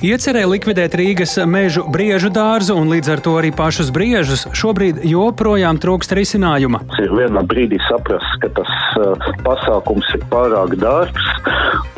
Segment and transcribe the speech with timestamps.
[0.00, 4.46] Iecerēja likvidēt Rīgas mežu briežu dārzu un līdz ar to arī pašus briežus.
[4.56, 6.80] Šobrīd joprojām trūkst risinājuma.
[7.04, 11.26] Ir vienā brīdī saprast, ka tas uh, pasākums ir pārāk dārgs.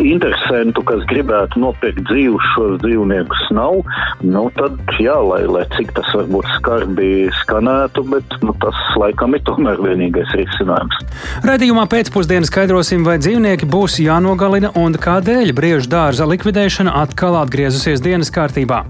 [0.02, 3.84] Interesantu, kas gribētu nopirkt dzīvus šos dzīvniekus, nav.
[4.26, 9.44] Nu, tad, jā, lai, lai cik tas varbūt skarbi skanētu, bet nu, tas laikam ir
[9.46, 10.98] tomēr vienīgais risinājums.
[11.46, 18.02] Radījumā pēcpusdienā skaidrosim, vai dzīvnieki būs jānogalina un kādēļ briežu dārza likvidēšana atkal atgriezusies iekļausies
[18.02, 18.84] dienas kārtībā.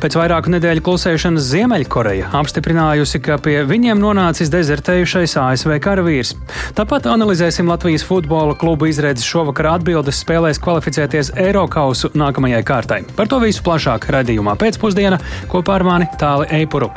[0.00, 6.34] Pēc vairāku nedēļu klusēšanas Ziemeļkoreja apstiprinājusi, ka pie viņiem nonācis dezertējušais ASV karavīrs.
[6.76, 13.02] Tāpat analizēsim Latvijas futbola klubu izredzes šovakar atbildes spēlēs kvalificēties Eirokausu nākamajai kārtai.
[13.16, 15.18] Par to visu plašāk redzījumā pēcpusdienā
[15.50, 16.92] kopā ar mani Tāli Eipuru.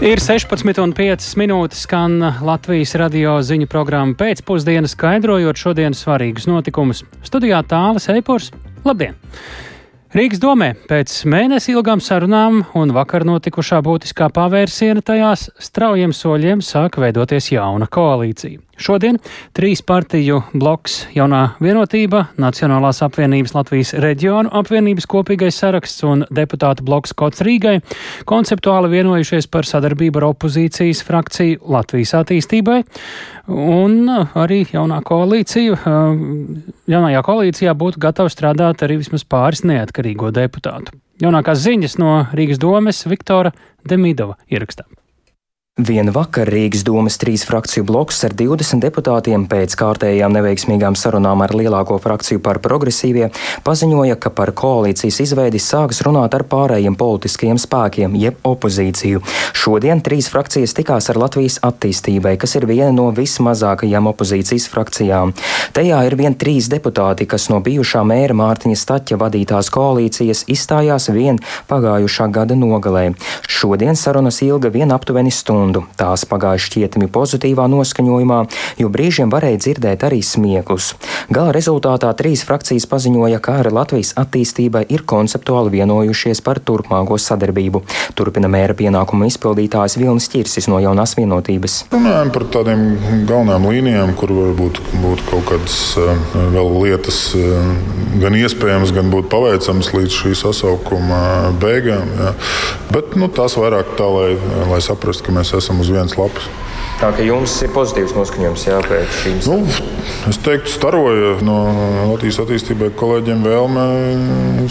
[0.00, 7.02] Ir 16,5 minūtes, skan Latvijas radio ziņu programma pēcpusdienā, skaidrojot šodienas svarīgus notikumus.
[7.20, 8.48] Studijā tālāk Eipors.
[8.88, 9.18] Labdien!
[10.16, 16.96] Rīgas domē pēc mēnesi ilgām sarunām un vakar notikušā būtiskā pavērsiena tajās straujiem soļiem sāk
[17.04, 18.69] veidoties jauna koalīcija.
[18.80, 19.18] Šodien
[19.56, 27.12] trīs partiju bloks jaunā vienotība, Nacionālās apvienības Latvijas reģionu apvienības kopīgais saraksts un deputātu bloks
[27.12, 27.76] Kots Rīgai
[28.30, 32.78] konceptuāli vienojušies par sadarbību ar opozīcijas frakciju Latvijas attīstībai.
[33.50, 35.76] Un arī jaunā koalīcija,
[36.94, 40.96] jaunajā koalīcijā būtu gatava strādāt arī vismaz pāris neatkarīgo deputātu.
[41.20, 43.52] Jaunākās ziņas no Rīgas domes Viktora
[43.84, 44.88] Demidova ierakstā.
[45.80, 51.54] Vienu vakaru Rīgas domas trīs frakciju bloks ar 20 deputātiem pēc kārtējām neveiksmīgām sarunām ar
[51.56, 53.30] lielāko frakciju par progresīvie
[53.64, 59.22] paziņoja, ka par koalīcijas izveidi sāks runāt ar pārējiem politiskajiem spēkiem, jeb opozīciju.
[59.56, 65.32] Šodien trīs frakcijas tikās ar Latvijas attīstībai, kas ir viena no vismazākajām opozīcijas frakcijām.
[65.72, 71.40] Tajā ir vien trīs deputāti, kas no bijušā mēra Mārtiņa Staķa vadītās koalīcijas izstājās vien
[71.72, 73.14] pagājušā gada nogalē.
[73.48, 75.86] Šodien sarunas ilga vien aptuveni stundu stundu.
[75.96, 78.38] Tās pagāja šķietami pozitīvā noskaņojumā,
[78.80, 80.94] jo brīžiem varēja dzirdēt arī smieklus.
[81.30, 87.82] Gala rezultātā trīs frakcijas paziņoja, ka ar Latvijas attīstībai ir konceptuāli vienojušies par turpmāko sadarbību.
[88.14, 91.84] Turpina mēra pienākumu izpildītājs Vilnis Čirsis no jaunās vienotības.
[91.92, 92.84] Runājam par tādiem
[93.28, 96.24] galvenām līnijām, kur varbūt būtu kaut kādas eh,
[96.56, 97.70] vēl lietas, eh,
[98.22, 101.20] gan iespējamas, gan būtu paveicamas līdz šī sasaukuma
[101.60, 102.10] beigām.
[102.18, 102.34] Jā.
[102.90, 104.34] Bet nu, tās vairāk tā, lai,
[104.70, 106.48] lai saprastu, ka mēs esam uz vienas lapas.
[107.00, 109.58] Tā ka jums ir pozitīvs noskaņojums jā, pēc šīm nu,
[110.28, 111.56] es teiktu, staroja no
[112.10, 113.84] Latvijas attīstībai kolēģiem vēlme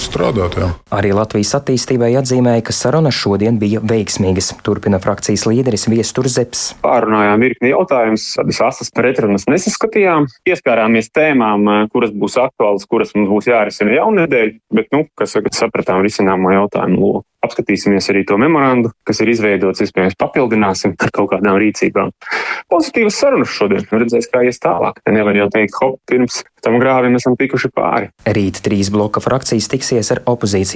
[0.02, 0.60] strādāt.
[0.62, 0.70] Jā.
[0.90, 4.56] Arī Latvijas attīstībai atzīmēja, ka sarunas šodien bija veiksmīgas.
[4.66, 6.64] Turpina frakcijas līderis Viesturs Zeps.
[6.82, 10.26] Pārunājām virkni jautājumus, tādas asas pretrunas nesaskatījām.
[10.50, 16.58] Pieskārāmies tēmām, kuras būs aktuālas, kuras mums būs jārisina jaunedēļ, bet, nu, kas sapratām risināmo
[16.58, 17.26] jautājumu loku.
[17.40, 22.12] Apskatīsimies arī to memorandu, kas ir izveidots, iespējams, papildināsim ar kaut kādām rīcībām.
[22.68, 25.00] Pozitīvas sarunas šodien, redzēs, kā ies tālāk.
[25.08, 28.10] Nevar jau teikt, hop, pirms tam grāvim esam tikuši pāri.
[28.28, 30.20] Rīt trīs bloka frakcijas tiksies ar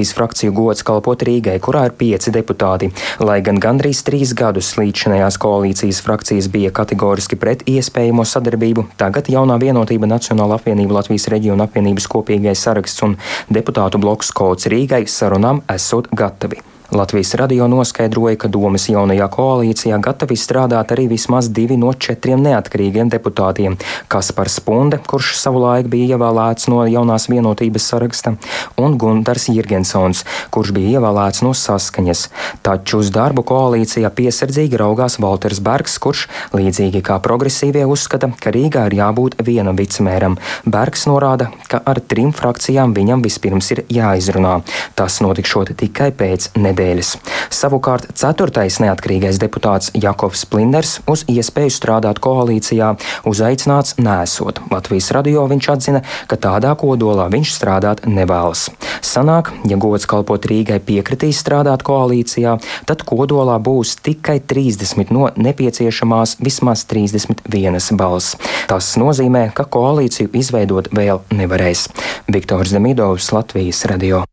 [0.03, 2.91] opozīcijas frakciju gods kalpot Rīgai, kurā ir pieci deputāti.
[3.19, 9.57] Lai gan gandrīz trīs gadus līdzinējās koalīcijas frakcijas bija kategoriski pret iespējamo sadarbību, tagad jaunā
[9.59, 13.17] vienotība Nacionāla apvienība Latvijas reģiona apvienības kopīgais saraksts un
[13.49, 16.72] deputātu bloks kods Rīgai sarunām esot gatavi.
[16.91, 23.09] Latvijas radio noskaidroja, ka domas jaunajā koalīcijā gatavi strādāt arī vismaz divi no četriem neatkarīgiem
[23.09, 23.77] deputātiem-
[24.11, 28.35] Kaspars Spunde, kurš savulaik bija ievēlēts no jaunās vienotības saraksta,
[28.77, 32.27] un Gundars Jirgensons, kurš bija ievēlēts no saskaņas.
[32.61, 38.85] Taču uz darbu koalīcijā piesardzīgi raugās Walters Bergs, kurš līdzīgi kā progresīvie uzskata, ka Rīgā
[38.91, 40.37] ir jābūt vienam vicemēram.
[40.65, 44.61] Bergs norāda, ka ar trim frakcijām viņam vispirms ir jāizrunā.
[44.95, 47.15] Tas notikšot tikai pēc nedēļas nedēļas.
[47.53, 52.93] Savukārt ceturtais neatkarīgais deputāts Jakovs Plinders uz iespēju strādāt koalīcijā
[53.29, 54.61] uzaicināts nesot.
[54.73, 58.67] Latvijas radio viņš atzina, ka tādā kodolā viņš strādāt nevēlas.
[59.03, 62.57] Sanāk, ja gods kalpot Rīgai piekritīs strādāt koalīcijā,
[62.89, 68.37] tad kodolā būs tikai 30 no nepieciešamās vismaz 31 balss.
[68.67, 71.89] Tas nozīmē, ka koalīciju izveidot vēl nevarēs.
[72.33, 74.23] Viktors Demidovs, Latvijas radio.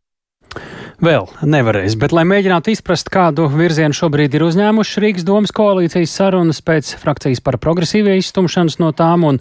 [1.01, 6.59] Vēl nevarēs, bet, lai mēģinātu izprast, kādu virzienu šobrīd ir uzņēmuši Rīgas domas koalīcijas sarunas
[6.61, 9.39] pēc frakcijas par progresīvie izstumšanas no tām un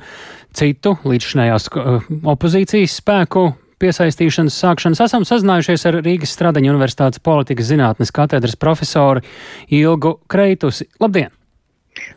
[0.56, 8.14] citu līdzšinējās uh, opozīcijas spēku piesaistīšanas sākšanas, esam sazinājušies ar Rīgas Stradaņa Universitātes politikas zinātnes
[8.16, 9.20] katedras profesoru
[9.68, 10.88] Ilgu Kreitusi.
[11.00, 11.28] Labdien!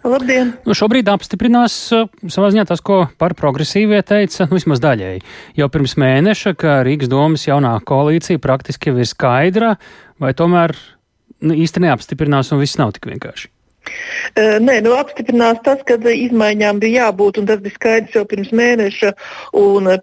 [0.04, 0.54] Labdien!
[0.68, 5.24] Nu, šobrīd apstiprinās uh, savā ziņā tas, ko par progresīvie teica, nu, vismaz daļēji.
[5.60, 9.74] Jau pirms mēneša, ka Rīgas domas jaunā koalīcija praktiski jau ir skaidra,
[10.22, 10.76] vai tomēr
[11.44, 13.53] nu, īsti neapstiprinās un viss nav tik vienkārši.
[14.34, 19.12] Nē, nu, apstiprinās tas, ka izmaiņām bija jābūt, un tas bija skaidrs jau pirms mēneša.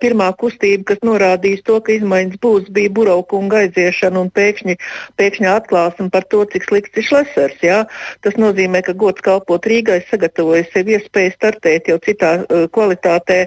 [0.03, 4.77] Pirmā kustība, kas norādījis to, ka izmaiņas būs, bija buraukunga aiziešana un pēkšņi,
[5.19, 7.59] pēkšņi atklāsme par to, cik slikts ir šlesers.
[7.65, 7.81] Ja?
[8.27, 13.41] Tas nozīmē, ka gods kalpot Rīgai sagatavoja sev iespēju startēt jau citā uh, kvalitātē,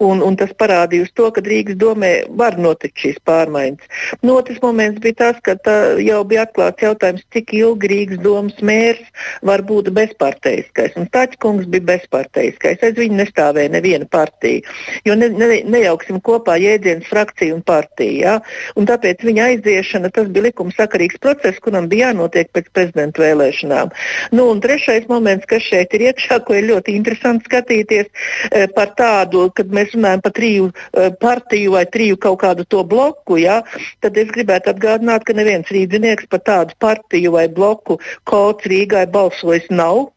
[0.00, 4.00] un, un tas parādīja to, ka Rīgas domē var notikt šīs pārmaiņas.
[4.22, 5.56] Nu, otrs moments bija tas, ka
[6.00, 9.04] jau bija atklāts jautājums, cik ilgi Rīgas domas mērs
[9.46, 10.96] var būt būtu bezparteiskais.
[11.00, 12.80] Un Tačkungs bija bezparteiskais.
[12.84, 14.62] Aiz viņa nestāvēja neviena partija.
[15.04, 18.12] Jo ne, ne, nejauksim kopā jēdzienus frakcija un partija.
[18.20, 18.34] Ja?
[18.76, 23.92] Un tāpēc viņa aiziešana bija likumsakarīgs process, kuram bija jānotiek pēc prezidenta vēlēšanām.
[24.36, 28.08] Nu, un trešais moments, kas šeit ir iekšā, ko ir ļoti interesanti skatīties
[28.50, 32.84] eh, par tādu, kad mēs runājam par triju eh, partiju vai triju kaut kādu to
[32.84, 33.60] bloku, ja?
[34.04, 37.98] tad es gribētu atgādināt, ka neviens rīdzinieks par tādu partiju vai bloku
[38.28, 40.10] kods Rīgai balsojis nav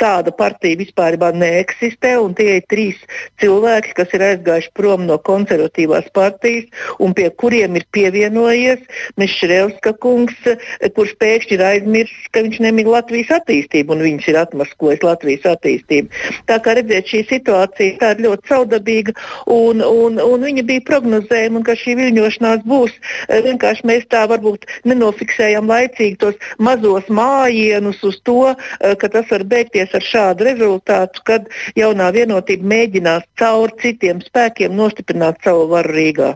[0.00, 2.98] tāda partija vispār neeksistē, un tie ir trīs
[3.42, 6.66] cilvēki, kas ir aizgājuši prom no konservatīvās partijas,
[6.98, 8.82] un pie kuriem ir pievienojies
[9.20, 10.36] Mišrevska kungs,
[10.96, 16.10] kurš pēkšņi ir aizmirsis, ka viņš nemīl Latvijas attīstību, un viņš ir atmaskojis Latvijas attīstību.
[16.50, 19.16] Tā kā redzēt, šī situācija ir ļoti caudabīga,
[19.50, 22.94] un, un, un viņa bija prognozējama, ka šī viļņošanās būs.
[23.48, 29.83] Vienkārši mēs tā varbūt nenofiksējam laicīgi tos mazos mājienus uz to, ka tas var beigties
[29.84, 36.34] beigsies ar šādu rezultātu, kad jaunā vienotība mēģinās caur citiem spēkiem nostiprināt savu varu Rīgā.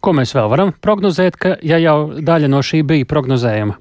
[0.00, 3.76] Ko mēs vēl varam prognozēt, ka ja jau daļa no šī bija prognozējama?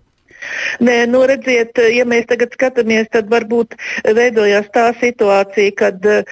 [0.80, 3.76] Nē, nu redziet, ja mēs tagad skatāmies, tad varbūt
[4.16, 6.24] veidojās tā situācija, kad eh,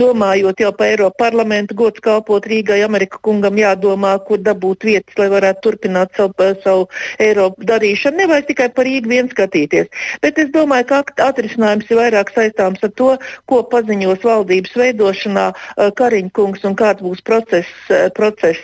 [0.00, 5.28] domājot jau par Eiropu parlamentu, gods kalpot Rīgai, Amerika kungam jādomā, kur dabūt vietas, lai
[5.32, 6.88] varētu turpināt savu, savu
[7.22, 8.22] Eiropu darīšanu.
[8.22, 9.90] Nevajag tikai par Rīgu vien skatīties.
[10.24, 13.12] Bet es domāju, ka atrisinājums ir vairāk saistāms ar to,
[13.50, 18.60] ko paziņos valdības veidošanā eh, Kariņkungs un kāds būs process, eh, process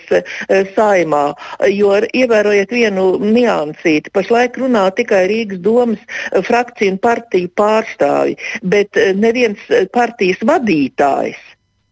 [0.74, 1.24] saimā.
[1.72, 5.98] Jo ievērojiet vienu niansīti, pašlaik runā runā tikai Rīgas domas
[6.32, 11.38] eh, frakciju un partiju pārstāvji, bet eh, neviens eh, partijas vadītājs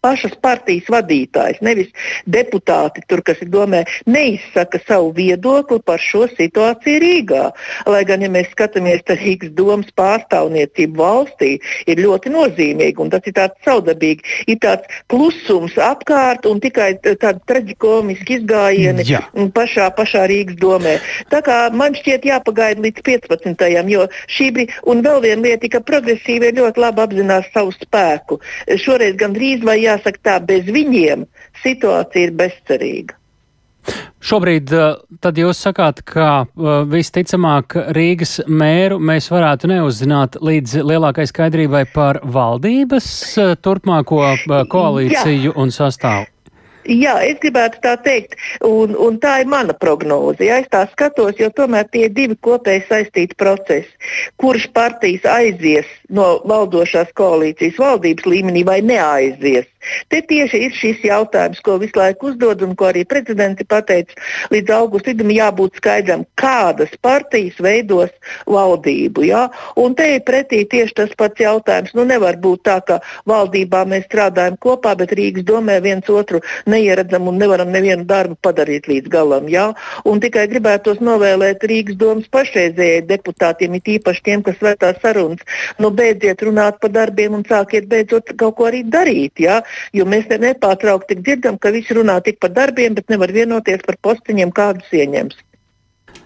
[0.04, 1.90] pašas partijas vadītājs, nevis
[2.30, 7.44] deputāti, tur, kas ir domē, neizsaka savu viedokli par šo situāciju Rīgā.
[7.90, 11.56] Lai gan, ja mēs skatāmies, tad Rīgas domas pārstāvniecība valstī
[11.90, 14.24] ir ļoti nozīmīga un tas ir tāds saudabīgi.
[14.50, 19.22] Ir tāds klusums apkārt un tikai tādi traģikomiski izgājieni Jā.
[19.56, 20.96] pašā, pašā Rīgas domē.
[21.32, 23.66] Tā kā man šķiet jāpagaida līdz 15.
[23.90, 28.40] jo šī bija, un vēl viena lieta, ka progresīvie ļoti labi apzinās savu spēku.
[28.82, 31.26] Šoreiz gan drīz vai jā jāsaka tā, bez viņiem
[31.64, 33.16] situācija ir bezcerīga.
[34.26, 41.28] Šobrīd eh, tad jūs sakāt, ka eh, visticamāk Rīgas mēru mēs varētu neuzzināt līdz lielākai
[41.30, 44.22] skaidrībai par valdības eh, turpmāko
[44.72, 45.54] koalīciju Jā.
[45.54, 46.26] un sastāvu.
[46.86, 50.44] Jā, es gribētu tā teikt, un, un tā ir mana prognoze.
[50.46, 53.90] Ja es tā skatos, jo tomēr tie ir divi kopēji saistīti procesi.
[54.38, 59.66] Kurš partijas aizies no valdošās koalīcijas valdības līmenī vai neaizies?
[60.10, 64.16] Te tieši ir šis jautājums, ko visu laiku uzdod un ko arī prezidenti pateica.
[64.54, 68.10] Līdz augusta vidum jābūt skaidram, kādas partijas veidos
[68.50, 69.26] valdību.
[69.28, 69.46] Ja?
[69.78, 71.94] Un te ir pretī tieši tas pats jautājums.
[71.94, 72.98] Nu, nevar būt tā, ka
[73.30, 76.42] valdībā mēs strādājam kopā, bet Rīgas domē viens otru
[76.76, 79.50] neieredzam un nevaram nevienu darbu padarīt līdz galam.
[79.52, 79.70] Ja?
[80.06, 85.42] Un tikai gribētos novēlēt Rīgas domas pašreizējai deputātiem, it īpaši tiem, kas vētā sarunas,
[85.82, 89.42] nu beidziet runāt par darbiem un sākiet beidzot kaut ko arī darīt.
[89.42, 89.60] Ja?
[89.96, 94.54] jo mēs nepārtraukti dzirdam, ka visi runā tik par darbiem, bet nevar vienoties par postiņiem,
[94.56, 95.45] kādus ieņems.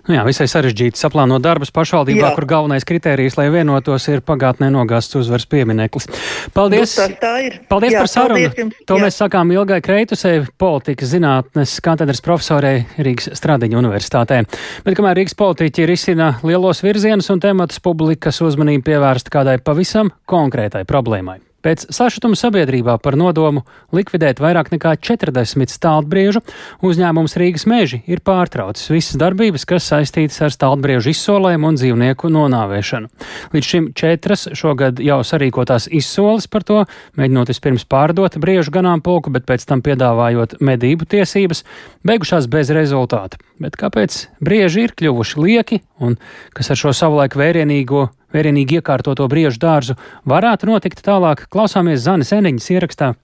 [0.08, 2.34] Nu jā, visai sarežģīti saplānot darbus pašvaldībā, jā.
[2.36, 6.08] kur galvenais kritērijs, lai vienotos, ir pagātnē nogāsts uzvaras piemineklis.
[6.56, 6.96] Paldies!
[6.96, 7.58] Nu, tā ir.
[7.70, 8.70] Paldies jā, par sarunu!
[8.88, 9.04] To jā.
[9.04, 14.40] mēs sakām Ilgai Kreitusē, politikas zinātnes katedras profesorei Rīgas Stradiņu universitātē.
[14.86, 20.86] Bet kamēr Rīgas politiķi risina lielos virzienus un tematus, publikas uzmanību pievērsta kādai pavisam konkrētai
[20.88, 21.49] problēmai.
[21.60, 26.40] Pēc sašutuma sabiedrībā par nodomu likvidēt vairāk nekā 40 stāvbriežu
[26.86, 33.10] uzņēmums Rīgas meži ir pārtraucis visas darbības, kas saistītas ar stāvbriežu izsolēm un dzīvnieku nonāvēšanu.
[33.52, 36.78] Līdz šim četras šogad jau sarīkotās izsoles par to,
[37.20, 41.60] mēģinot vispirms pārdot briežu ganāmpulku, bet pēc tam piedāvājot medību tiesības,
[42.08, 43.36] beigušās bez rezultāta.
[43.60, 46.16] Bet kāpēc brieži ir kļuvuši lieki un
[46.56, 51.48] kas ar šo savulaik vērienīgo vērienīgi iekārtoto briežu dārzu varētu notikt tālāk.
[51.52, 53.14] Klausāmies Zanes Eniņas ierakstā.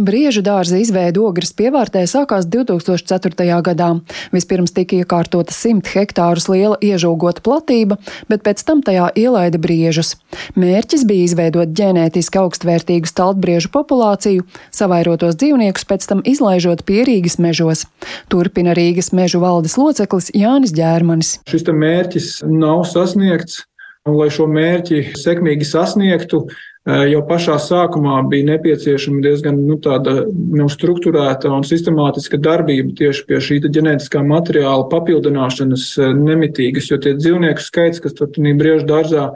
[0.00, 3.44] Briežu dārza izveide ogres pievārtē sākās 2004.
[3.60, 3.88] gadā.
[4.32, 10.14] Vispirms tika iekārtota 100 hektārus liela iežūgota platība, bet pēc tam tajā ielaida briežus.
[10.56, 17.84] Mērķis bija izveidot ģenētiski augstvērtīgu staltbriežu populāciju, savairotos dzīvniekus pēc tam izlaižot pierīgas mežos.
[18.32, 21.36] Turpina Rīgas mežu valdes loceklis Jānis Ģērmanis.
[21.52, 23.66] Šis mērķis nav sasniegts.
[24.08, 26.46] Un, lai šo mērķi sekmīgi sasniegtu,
[26.82, 33.38] Jau pašā sākumā bija nepieciešama diezgan nu, tāda nu, struktūrēta un sistemātiska darbība tieši pie
[33.38, 35.84] šī ģenētiskā materiāla papildināšanas
[36.18, 39.28] nemitīgas, jo tie dzīvnieku skaits, kas tur briežu dārzā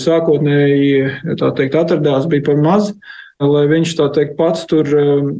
[0.00, 2.94] sākotnēji teikt, atradās, bija par maz
[3.42, 5.30] lai viņš tā teikt pats tur um,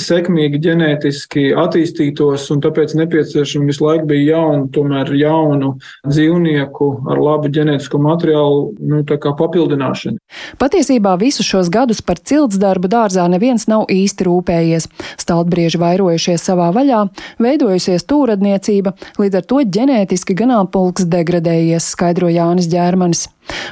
[0.00, 5.72] sekmīgi ģenētiski attīstītos, un tāpēc nepieciešama visu laiku bija jauna, tomēr jaunu
[6.08, 10.18] dzīvnieku ar labu ģenētisko materiālu nu, papildināšana.
[10.60, 14.88] Patiesībā visus šos gadus par cilts darbu dārzā neviens nav īsti rūpējies.
[15.20, 17.06] Staltbrieži vairojušies savā vaļā,
[17.42, 23.28] veidojusies tūradniecība, līdz ar to ģenētiski ganāmpulks degradējies, skaidro Jānis Ģērmanis.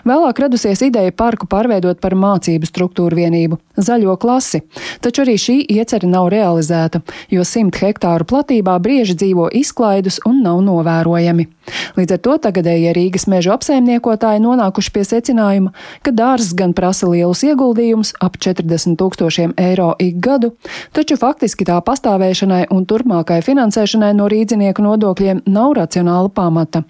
[0.09, 3.59] Vēlāk radusies ideja parku pārveidot par mācību struktūru vienību-
[3.89, 4.63] zaļo klasi,
[5.01, 10.63] taču arī šī iecerē nav realizēta, jo simt hektāru platībā brieži dzīvo izklaidus un nav
[10.63, 11.47] novērojami.
[11.97, 17.45] Līdz ar to tagadējie Rīgas meža apsaimniekotāji nonākuši pie secinājuma, ka dārzs gan prasa lielus
[17.45, 20.53] ieguldījumus- ap 40 tūkstošiem eiro ik gadu,
[20.93, 26.85] taču faktiski tā pastāvēšanai un turpmākai finansēšanai no rīdzinieku nodokļiem nav racionāla pamata.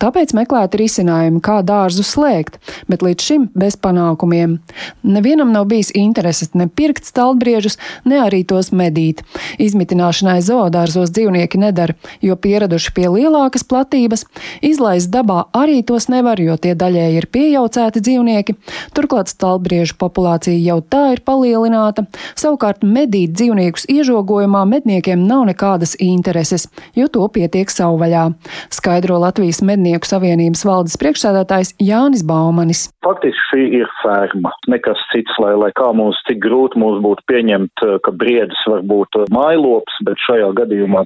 [0.00, 2.58] Tāpēc meklēt risinājumu, kā dārzu slēgt,
[2.90, 4.58] bet līdz šim bez panākumiem.
[5.06, 9.22] Nevienam nav bijis intereses ne pirkt stalbriežus, ne arī tos medīt.
[9.62, 14.24] Izmitināšanai zoodārzos dzīvnieki nedara, jo pieraduši pie lielākas platības,
[14.64, 18.56] izlaist dabā arī tos nevar, jo tie daļēji ir piejaucēti dzīvnieki.
[18.96, 22.06] Turklāt stalbriežu populācija jau tā ir palielināta,
[22.38, 28.28] savukārt medīt dzīvniekus iežogojumā medniekiem nav nekādas intereses, jo to pietiek savvaļā.
[28.74, 32.86] Skaidro Latvijas Mednieku Savienības valdes priekšsēdētājs Jānis Baumanis.
[33.04, 37.84] Faktiski šī ir ferma, nekas cits, lai, lai kā mums cik grūti mums būtu pieņemt,
[37.86, 41.04] eh, ka briedis var būt eh, mailops, bet šajā gadījumā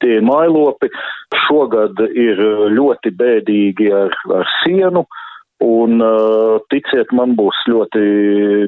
[0.00, 0.90] tie ir mailopi.
[1.46, 5.04] Šogad ir eh, ļoti bēdīgi ar, ar sienu.
[5.60, 8.02] Un uh, ticiet, man būs ļoti,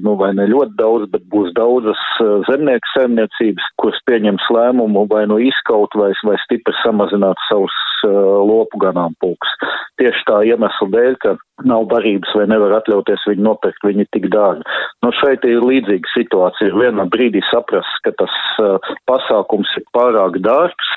[0.05, 5.23] nu vai ne ļoti daudz, bet būs daudzas uh, zemnieku saimniecības, kuras pieņems lēmumu vai
[5.31, 7.73] nu izkaut vai, vai stipri samazināt savus
[8.05, 9.55] uh, lopu ganāmpulks.
[10.03, 11.33] Tieši tā iemesla dēļ, ka
[11.65, 14.67] nav barības vai nevar atļauties viņu nopirkt, viņi tik dārgi.
[15.01, 16.75] Nu, šeit ir līdzīga situācija.
[16.77, 20.93] Vienā brīdī saprast, ka tas uh, pasākums ir pārāk dārgs,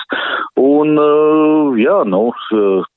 [0.59, 2.25] un, uh, jā, nu,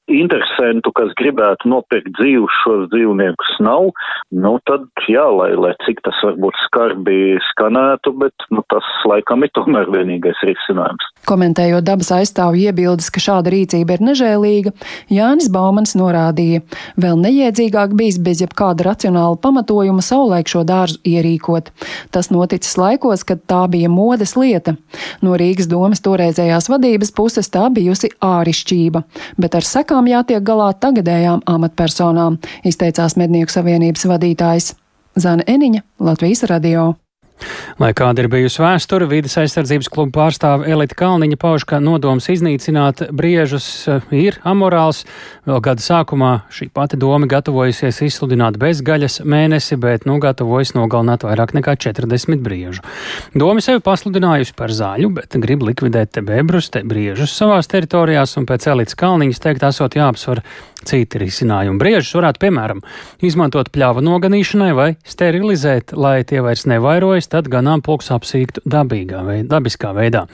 [0.09, 3.91] interesantu, kas gribētu nopirkt dzīvus šos dzīvniekus nav,
[4.33, 9.53] nu tad jā, lai, lai cik tas varbūt skarbi skanētu, bet nu, tas laikam ir
[9.57, 11.07] tomēr vienīgais risinājums.
[11.29, 14.73] Komentējot dabas aizstāvju iebildes, ka šāda rīcība ir nežēlīga,
[15.13, 16.63] Jānis Baumans norādīja,
[17.01, 21.73] vēl neiedzīgāk bijis bez jebkāda racionāla pamatojuma saulēk šo dārzu ierīkot.
[22.15, 24.79] Tas noticis laikos, kad tā bija modes lieta.
[25.25, 29.05] No Rīgas domas toreizējās vadības puses tā bijusi ārišķība,
[29.41, 34.75] bet ar sekām sekām jātiek galā tagadējām amatpersonām, izteicās Mednieku savienības vadītājs
[35.19, 36.95] Zana Eniņa, Latvijas radio.
[37.79, 43.05] Lai kāda ir bijusi vēsture, vidas aizsardzības kluba pārstāve Elita Kalniņa pauž, ka nodoms iznīcināt
[43.15, 45.05] briežus eh, ir amorāls.
[45.49, 51.55] Vēl gada sākumā šī pati doma gatavojusies izsludināt bezgaļas mēnesi, bet nu gatavojas nogalināt vairāk
[51.59, 52.83] nekā 40 briežu.
[53.39, 58.49] Doma sevi pasludinājusi par zaļu, bet grib likvidēt te bebrus, te briežus savās teritorijās, un
[58.49, 60.43] pēc Elitas Kalniņas teikt, esot jāapsver
[60.87, 61.81] citi risinājumi.
[61.81, 62.83] Briežus varētu, piemēram,
[63.25, 69.95] izmantot pļāva noganīšanai vai sterilizēt, lai tie vairs nevairojas tad ganāmpulks apsīktu dabīgā veidā, dabiskā
[69.97, 70.27] veidā.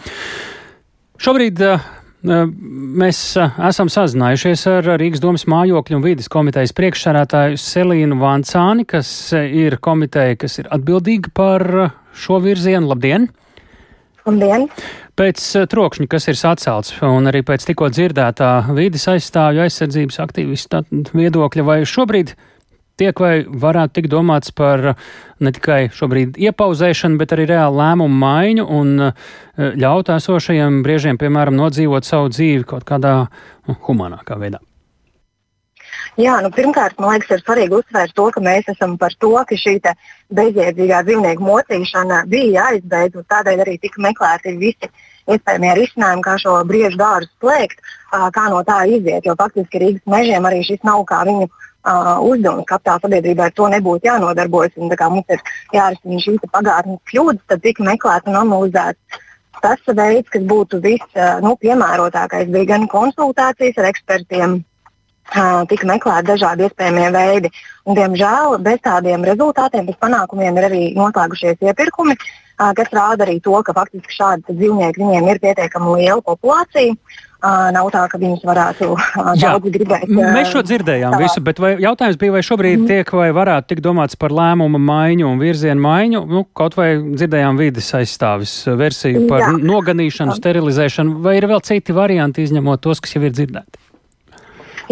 [1.24, 1.92] Šobrīd uh,
[2.24, 9.76] Mēs esam sazinājušies ar Rīgas domas mājokļu un vīdes komitejas priekšsarētāju Selīnu Vancāni, kas ir
[9.84, 11.66] komiteja, kas ir atbildīga par
[12.16, 12.88] šo virzienu.
[12.94, 13.28] Labdien!
[14.24, 14.70] Labdien!
[15.14, 15.38] Pēc
[15.70, 20.80] trokšņa, kas ir sacelts, un arī pēc tikko dzirdētā vīdes aizstāvju aizsardzības aktīvistu
[21.14, 22.34] viedokļa, vai šobrīd
[22.98, 25.06] tiek vai varētu tikt domāts par uh,
[25.42, 29.32] ne tikai šobrīd iepauzēšanu, bet arī reālu lēmumu maiņu un uh,
[29.78, 33.16] ļaut esošajiem briežiem, piemēram, nodzīvot savu dzīvi kaut kādā
[33.86, 34.62] humanākā veidā?
[36.14, 39.56] Jā, nu, pirmkārt, man liekas, ir svarīgi uzsvērt to, ka mēs esam par to, ka
[39.58, 39.80] šī
[40.38, 44.90] bezjēdzīgā dzīvnieku mocīšana bija jāizbeidz, un tādēļ arī tika meklēti visi
[45.26, 47.82] iespējamie risinājumi, kā šo briežu dārzu slēgt,
[48.36, 49.26] kā no tā iziet.
[49.26, 53.70] Jo faktiski Rīgas mežiem arī šis nav kā viņu uh, uzdevums kapitāla sabiedrībai ar to
[53.72, 54.76] nebūtu jānodarbojas.
[54.78, 55.42] Un, mums ir
[55.74, 59.22] jārisina šīs pagātnes kļūdas, tad tika meklēts un analizēts.
[59.64, 64.58] Tas veids, kas būtu vispiemērotākais, nu, bija gan konsultācijas ar ekspertiem,
[65.70, 67.50] tika meklēti dažādi iespējamie veidi.
[67.84, 72.16] Un, diemžēl bez tādiem rezultātiem, bez panākumiem ir arī noslēgušies iepirkumi,
[72.56, 76.94] kas rāda arī to, ka faktiski šādi dzīvnieki viņiem ir pietiekami liela populācija.
[77.44, 78.94] Nav tā, ka viņus varētu
[79.42, 80.06] daudz gribēt.
[80.08, 81.18] Mēs šo dzirdējām tā.
[81.20, 82.86] visu, bet jautājums bija, vai šobrīd mm.
[82.88, 86.24] tiek vai varētu tikt domāts par lēmumu maiņu un virzienu maiņu?
[86.30, 89.52] Nu, kaut vai dzirdējām vides aizstāvis versiju par Jā.
[89.60, 93.83] noganīšanu, sterilizēšanu, vai ir vēl citi varianti izņemot tos, kas jau ir dzirdēti?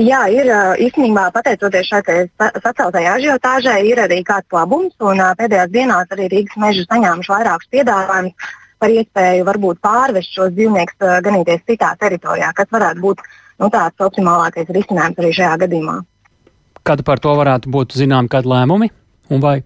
[0.00, 0.48] Jā, ir
[0.80, 2.00] īstenībā pateicoties šai
[2.38, 4.94] saceltajai ažiotāžai, ir arī kāds labums.
[5.04, 11.20] Un, pēdējās dienās arī Rīgas meža saņēmuši vairākus piedāvājumus par iespēju varbūt pārvest šos dzīvniekus
[11.26, 13.20] ganīties citā teritorijā, kas varētu būt
[13.60, 15.98] nu, tāds optimālākais risinājums arī šajā gadījumā.
[16.82, 18.90] Kad par to varētu būt zinām kādi lēmumi
[19.30, 19.60] un vai?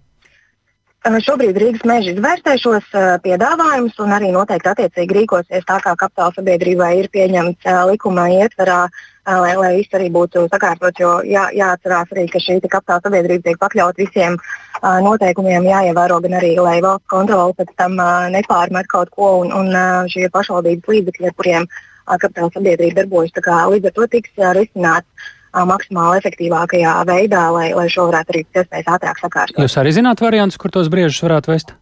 [1.06, 2.86] Šobrīd Rīgas meža izvērtē šos
[3.22, 8.88] piedāvājumus un arī noteikti attiecīgi rīkosies tā, kā kapitāla sabiedrībai ir pieņemts likuma ietverā,
[9.26, 11.00] lai, lai viss arī būtu sakārtots.
[11.02, 14.38] Jo jā, jāatcerās arī, ka šī kapitāla sabiedrība tiek pakļauta visiem
[14.82, 17.98] noteikumiem, jāievēro gan arī, lai valsts kontrole pēc tam
[18.34, 19.72] nepārmet kaut ko un, un
[20.12, 21.70] šie pašvaldības līdzekļi, ar kuriem
[22.06, 23.34] kapitāla sabiedrība darbojas,
[23.72, 29.20] līdz ar to tiks risināts maksimāli efektīvākajā veidā, lai, lai šo varētu arī iespējas ātrāk
[29.22, 29.58] sakārtot.
[29.62, 31.72] Jūs arī zināt variantus, kur tos briežus varētu vest?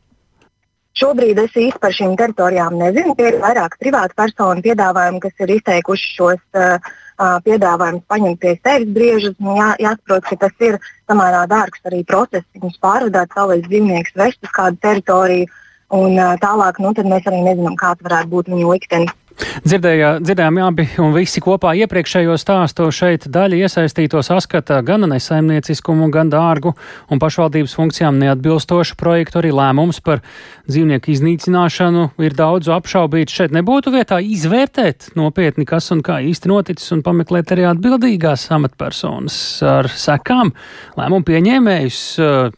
[0.95, 3.17] Šobrīd es īsti par šīm teritorijām nezinu.
[3.19, 8.95] Tie ir vairāk privāti personu piedāvājumi, kas ir izteikuši šos uh, piedāvājumus paņemt pie sevis
[8.95, 9.37] briežus.
[9.39, 10.79] Jā, jāsaprot, ka tas ir
[11.11, 15.51] samērā dārgs arī process, viņus pārvadāt, savus dzīvniekus vest uz kādu teritoriju.
[15.95, 19.13] Un, uh, tālāk nu, mēs arī nezinām, kāds varētu būt viņu liktenis.
[19.35, 26.31] Dzirdējā, dzirdējām abi un visi kopā iepriekšējo stāstu šeit daļa iesaistīto saskata gan nesaimnieciskumu, gan
[26.31, 26.75] dārgu
[27.11, 29.41] un pašvaldības funkcijām neatbilstošu projektu.
[29.43, 30.23] Arī lēmums par
[30.71, 33.35] dzīvnieku iznīcināšanu ir daudz apšaubīts.
[33.35, 39.37] Šeit nebūtu vietā izvērtēt nopietni, kas un kā īsti noticis un pameklēt arī atbildīgās amatpersonas
[39.67, 40.55] ar sekām.
[40.99, 42.03] Lēmumu pieņēmējus,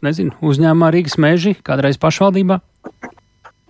[0.05, 2.61] nezinu, uzņēmumā Rīgas meži, kādreiz pašvaldībā.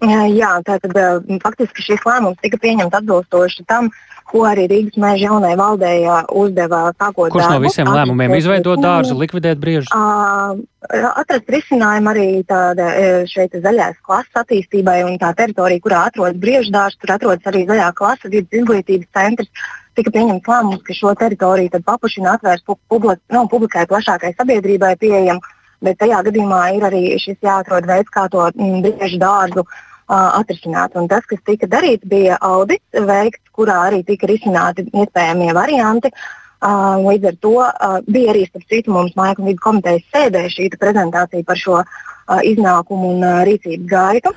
[0.04, 0.92] Jā, tātad
[1.40, 3.88] faktiski šis lēmums tika pieņemts atbilstoši tam,
[4.28, 5.92] ko arī Rīgas mēža jaunai valdē
[6.36, 7.30] uzdeva sākot.
[7.32, 9.88] Kurš no visiem lēmumiem izveidot dārzu, likvidēt briežus?
[9.96, 12.90] Atrast risinājumu arī tāda
[13.30, 17.88] šeit zaļās klases attīstībai un tā teritorija, kurā atrodas briežu dārzs, tur atrodas arī zaļā
[17.96, 19.66] klase vidas izglītības centrs.
[19.96, 25.40] Tika pieņemts lēmums, ka šo teritoriju paplašina atvērs publik, nu, publikai plašākai sabiedrībai pieejam.
[25.80, 29.74] Bet tajā gadījumā ir arī šis jāatrod veids, kā to briežu dārzu uh,
[30.08, 30.96] atrisināt.
[30.96, 36.12] Un tas, kas tika darīts, bija audits veikts, kurā arī tika risināti iespējamie varianti.
[36.66, 40.46] Uh, līdz ar to uh, bija arī, starp citu, mums Maika un Vidu komitejas sēdē
[40.48, 44.32] šī prezentācija par šo uh, iznākumu un uh, rīcības gaitu.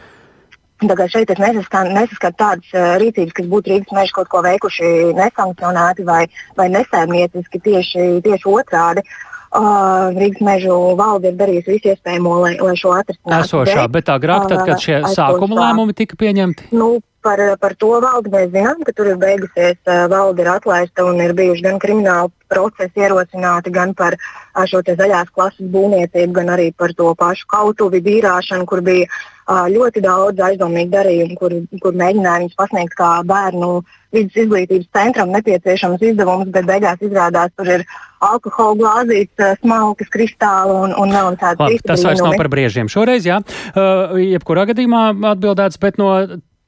[0.84, 4.92] Tagad šeit es nesaskatu, nesaskatu tādas uh, rīcības, kas būtu Rīgas meža kaut ko veikuši
[5.16, 6.26] nesankcionēti vai,
[6.60, 9.06] vai nesēmnieciski, tieši, tieši otrādi.
[9.08, 13.48] Uh, Uh, Rīgas mežu valde ir darījusi visu iespējamo, lai, lai šo atrisinātu.
[13.48, 16.68] Esošā, bet, agrāk, tad, kad šie uh, sākuma lēmumi tika pieņemti?
[16.78, 21.08] Nu, par, par to valdi mēs zinām, ka tur ir beigusies, uh, valde ir atlaista
[21.08, 26.54] un ir bijuši gan krimināli procesi ierosināti, gan par uh, šo zaļās klases būvniecību, gan
[26.54, 29.10] arī par to pašu kautuvi vīrāšanu, kur bija
[29.50, 33.72] ļoti daudz aizdomīgu darījumu, kur, kur mēģināja viņus pasniegt kā bērnu
[34.14, 37.86] vidus izglītības centram nepieciešams izdevums, bet beigās izrādās, tur ir
[38.26, 41.88] alkohola glāzītes, smalkas, kristāli un, un vēl tādas lietas.
[41.94, 43.40] Tas vairs nav par briežiem šoreiz, jā.
[43.74, 46.14] Uh, jebkurā gadījumā atbildēts, bet no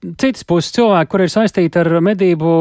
[0.01, 2.51] citas puses cilvēki, kur ir saistīti ar medību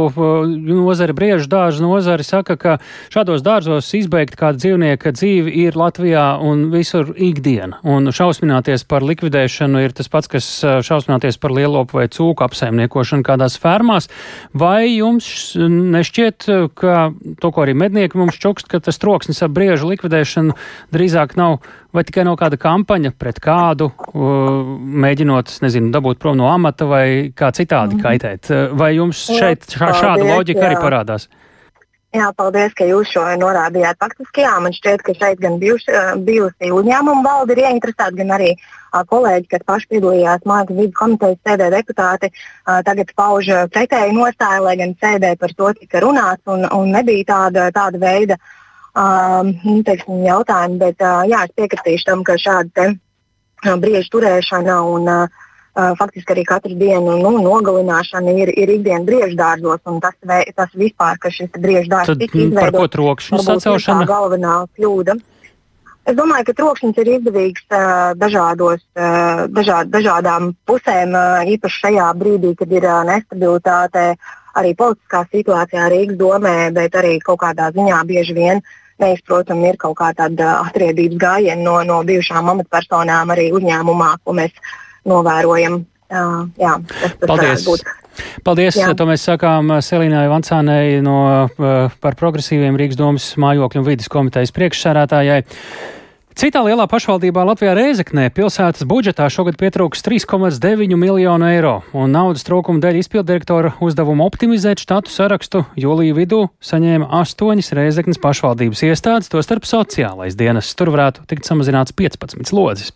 [0.66, 2.76] nozari, briežu dārzu nozari, saka, ka
[3.12, 7.80] šādos dārzos izbeigt kādu dzīvnieku dzīvi ir Latvijā un visur ikdiena.
[7.86, 10.48] Un šausmināties par likvidēšanu ir tas pats, kas
[10.86, 14.10] šausmināties par lielopu vai cūku apsaimniekošanu kādās fermās.
[14.52, 19.88] Vai jums nešķiet, ka to, ko arī mednieki mums čukst, ka tas troksnis ar briežu
[19.90, 20.56] likvidēšanu
[20.94, 21.60] drīzāk nav
[21.96, 24.72] vai tikai no kāda kampaņa pret kādu, uh,
[25.04, 27.04] mēģinot, nezinu, dabūt prom no amata vai
[27.36, 28.02] kā citādi mm.
[28.06, 28.50] kaitēt?
[28.78, 30.70] Vai jums šeit šā, šāda loģika jā.
[30.70, 31.30] arī parādās?
[32.10, 33.94] Jā, paldies, ka jūs šo norādījāt.
[34.02, 35.92] Faktiski, jā, man šķiet, ka šeit gan bijuši,
[36.26, 41.38] bijusi uzņēmuma valde ir ieinteresēta, gan arī a, kolēģi, kas paši piedalījās Mājas vidas komitejas
[41.46, 42.32] sēdē deputāti,
[42.66, 47.28] a, tagad pauž pretēju nostāju, lai gan sēdē par to tika runāts un, un nebija
[47.30, 48.59] tāda, tāda veida um,
[48.94, 52.88] teiksim, jautājumi, bet uh, jā, es piekritīšu tam, ka šāda te,
[53.66, 55.40] uh, brieža turēšana un uh,
[55.76, 59.82] uh, faktiski arī katru dienu nu, nogalināšana ir, ir ikdienas brieža dārzos.
[60.02, 64.06] Tas, vei, tas vispār, ka šis brieža dārzs tika izveidots, par ko trokšņu sacelšana?
[64.06, 65.18] Tā galvenā kļūda.
[66.08, 72.06] Es domāju, ka trokšņs ir izdevīgs uh, dažādos, uh, dažād, dažādām pusēm, uh, īpaši šajā
[72.18, 74.06] brīdī, kad ir uh, nestabilitāte
[74.58, 78.62] arī politiskā situācijā Rīgas domē, bet arī kaut kādā ziņā bieži vien
[79.00, 84.52] neizprotami ir kaut kā tāda atriebības gājiena no, no bijušām amatpersonām arī uzņēmumā, ko mēs
[85.08, 85.80] novērojam.
[86.10, 87.66] Uh, jā, tas, tas Paldies!
[88.44, 88.76] Paldies!
[88.76, 88.90] Jā.
[88.98, 94.52] To mēs sakām Selīnai Vancānei no, uh, par progresīviem Rīgas domas mājokļu un vidas komitejas
[94.56, 95.44] priekšsērētājai.
[96.40, 102.80] Citā lielā pašvaldībā Latvijā Rēzeknē pilsētas budžetā šogad pietrūks 3,9 miljonu eiro, un naudas trūkuma
[102.80, 110.38] dēļ izpildirektora uzdevumu optimizēt štatu sarakstu jūlija vidū saņēma astoņas Rēzeknes pašvaldības iestādes, tostarp sociālais
[110.40, 110.72] dienas.
[110.72, 112.94] Tur varētu tikt samazināts 15 slodzes.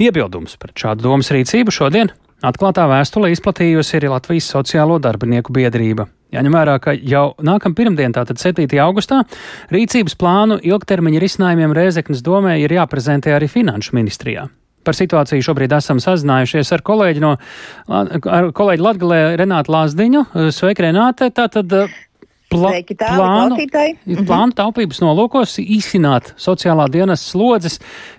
[0.00, 6.08] Iebildums pret šādu domas rīcību šodien atklātā vēstulē izplatījusi arī Latvijas Sociālo darbinieku biedrība.
[6.34, 8.68] Jāņem vērā, ka jau nākamā pirmdiena, tātad 7.
[8.84, 9.22] augustā,
[9.72, 14.48] rīcības plānu ilgtermiņa risinājumiem Rēzeknas domē ir jāprezentē arī Finanšu ministrijā.
[14.84, 17.32] Par situāciju šobrīd esam sazinājušies ar kolēģi no
[17.88, 20.22] ar kolēģi Latgalē Renātu Lāsdiņu.
[20.54, 21.28] Sveika, Renāte!
[21.34, 21.74] Tātad
[22.48, 24.24] Pla Sveiki, tāli, plānu, mhm.
[24.28, 27.76] plānu taupības nolūkos īsināt sociālā dienas slodzes,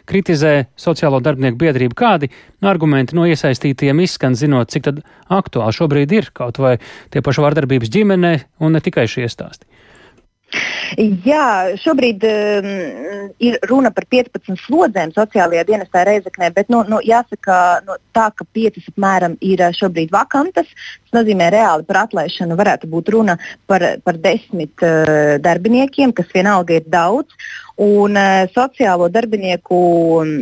[0.10, 1.98] kritizē sociālo darbinieku biedrību.
[1.98, 2.30] Kādi
[2.62, 4.92] argumenti no iesaistītiem izskan, zinot, cik
[5.34, 6.76] aktuāli šobrīd ir kaut vai
[7.10, 9.66] tie paši vardarbības ģimenē un ne tikai šie stāsti?
[10.98, 12.70] Jā, šobrīd um,
[13.44, 18.48] ir runa par 15 slodzēm sociālajā dienestā Reizeknē, bet nu, nu, jāsaka, nu, tā, ka
[18.58, 20.72] 5 apmēram ir uh, šobrīd vakantas.
[21.10, 23.38] Tas nozīmē, reāli par atlaišanu varētu būt runa
[23.70, 27.36] par, par desmit uh, darbiniekiem, kas vienalga ir daudz.
[27.80, 29.78] Un uh, sociālo darbinieku
[30.20, 30.34] um,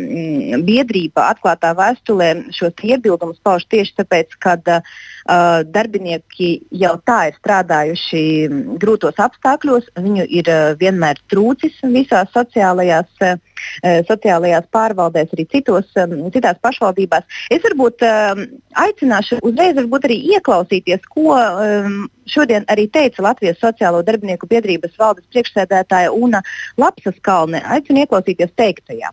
[0.65, 6.49] biedrība atklātā vēstulē šos iebildumus pauž tieši tāpēc, ka uh, darbinieki
[6.81, 8.23] jau tā ir strādājuši
[8.81, 13.35] grūtos apstākļos, viņu ir uh, vienmēr trūcis visās sociālajās, uh,
[14.07, 15.89] sociālajās pārvaldēs, arī citos,
[16.33, 17.25] citās pašvaldībās.
[17.53, 18.05] Es varbūt
[18.77, 21.35] aicināšu uzreiz varbūt arī ieklausīties, ko
[22.29, 26.43] šodien arī teica Latvijas Sociālo darbinieku biedrības valdes priekšsēdētāja Una
[26.77, 27.63] Lapsas Kalne.
[27.65, 29.11] Aicinu ieklausīties teiktajā.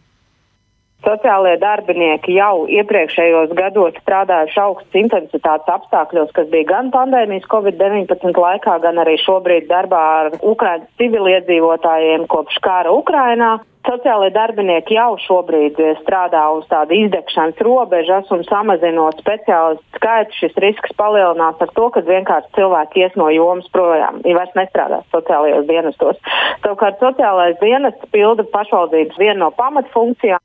[1.05, 8.79] Sociālie darbinieki jau iepriekšējos gados strādājuši augstas intensitātes apstākļos, kas bija gan pandēmijas Covid-19 laikā,
[8.81, 13.59] gan arī šobrīd darbā ar Ukraiņas civiliedzīvotājiem kopš kara Ukrainā.
[13.85, 20.97] Sociālai darbinieki jau šobrīd strādā uz tādu izdegšanas robežas un samazinot speciālistu skaitu, šis risks
[20.97, 26.25] palielinās ar to, ka vienkārši cilvēki ies no jomas projām, ja vairs nestrādās sociālajos dienestos.
[26.65, 30.41] Savukārt sociālais dienests pilda pašvaldības vienu no pamatfunkcijām.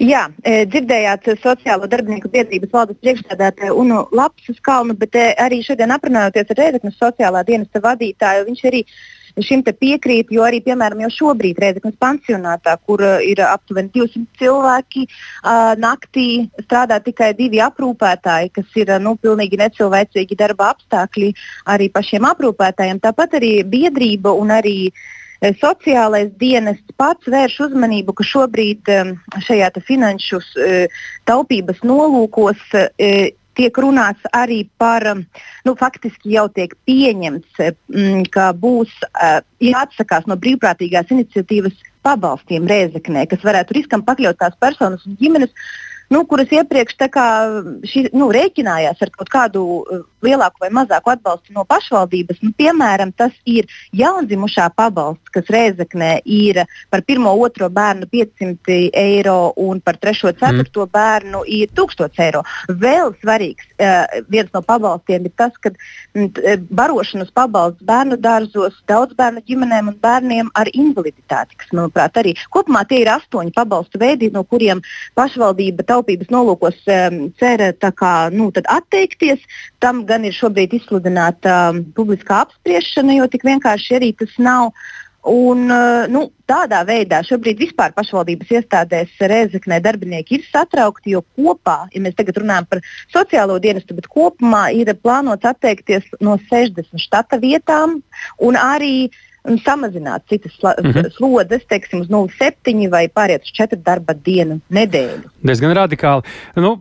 [0.00, 5.92] Jā, e, dzirdējāt sociālo darbinieku biedrības valdes priekšstādātāju Unu Lapsas kalnu, bet e, arī šodien
[5.92, 8.80] aprunājoties ar Rēzeknas sociālā dienesta vadītāju, viņš arī
[9.44, 15.06] šim piekrīt, jo arī, piemēram, jau šobrīd Rēzeknas pansionātā, kur ir aptuveni 200 cilvēki,
[15.78, 16.26] naktī
[16.64, 21.30] strādā tikai divi aprūpētāji, kas ir nu, pilnīgi necilvēcīgi darba apstākļi
[21.70, 23.00] arī pašiem aprūpētājiem.
[23.06, 25.19] Tāpat arī biedrība un arī uh,
[25.60, 29.12] sociālais dienests pats vērš uzmanību, ka šobrīd eh,
[29.46, 32.60] šajā finanšu eh, taupības nolūkos
[33.58, 35.04] tiek runāts arī par,
[35.66, 37.58] nu, faktiski jau tiek pieņemts,
[38.32, 38.92] ka būs
[39.60, 41.74] jāatsakās no brīvprātīgās iniciatīvas
[42.06, 45.52] pabalstiem Rēzeknē, kas varētu riskam pakļaut tās personas un ģimenes,
[46.10, 47.26] nu, kuras iepriekš kā,
[47.86, 52.40] šī, nu, rēķinājās ar kaut kādu uh, lielāku vai mazāku atbalstu no pašvaldības.
[52.42, 59.52] Nu, piemēram, tas ir jaundzimušā pabalsts, kas Rēzeknē ir par pirmo, otro bērnu 500 eiro
[59.60, 60.92] un par trešo, ceturto mm.
[60.96, 62.42] bērnu ir 1000 eiro.
[62.68, 68.82] Vēl svarīgs uh, viens no pabalstiem ir tas, ka mm, uh, barošanas pabalsts bērnu dārzos
[68.90, 74.02] daudz bērnu ģimenēm un bērniem ar invaliditāti, kas, manuprāt, arī kopumā tie ir astoņi pabalstu
[74.02, 74.82] veidi, no kuriem
[75.18, 77.62] pašvaldība taupības nolūkos um, cer
[77.96, 79.44] kā, nu, atteikties.
[79.80, 84.72] Tam gan ir šobrīd izsludināta um, publiskā apspriešana, jo tik vienkārši arī tas nav.
[85.30, 91.90] Un, uh, nu, tādā veidā šobrīd vispār pašvaldības iestādēs Rēzeknē darbinieki ir satraukti, jo kopā,
[91.92, 92.80] ja mēs tagad runājam par
[93.12, 97.98] sociālo dienestu, bet kopumā ir plānots atteikties no 60 štata vietām
[98.40, 99.26] un arī uh,
[99.64, 101.10] samazināt citas mm -hmm.
[101.16, 105.30] slodzes, teiksim, uz 0,7 vai pāriet uz 4 darba dienu nedēļu.
[105.42, 106.22] Diezgan radikāli.
[106.56, 106.80] Nu,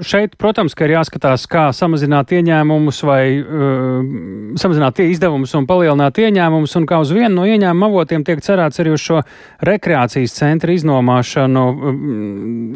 [0.00, 6.76] šeit, protams, ka ir jāskatās, kā samazināt ieņēmumus vai uh, samazināt izdevumus un palielināt ieņēmumus,
[6.76, 9.22] un kā uz vienu no ieņēmuma avotiem tiek cerēts arī uz šo
[9.62, 11.64] rekreācijas centra iznomāšanu.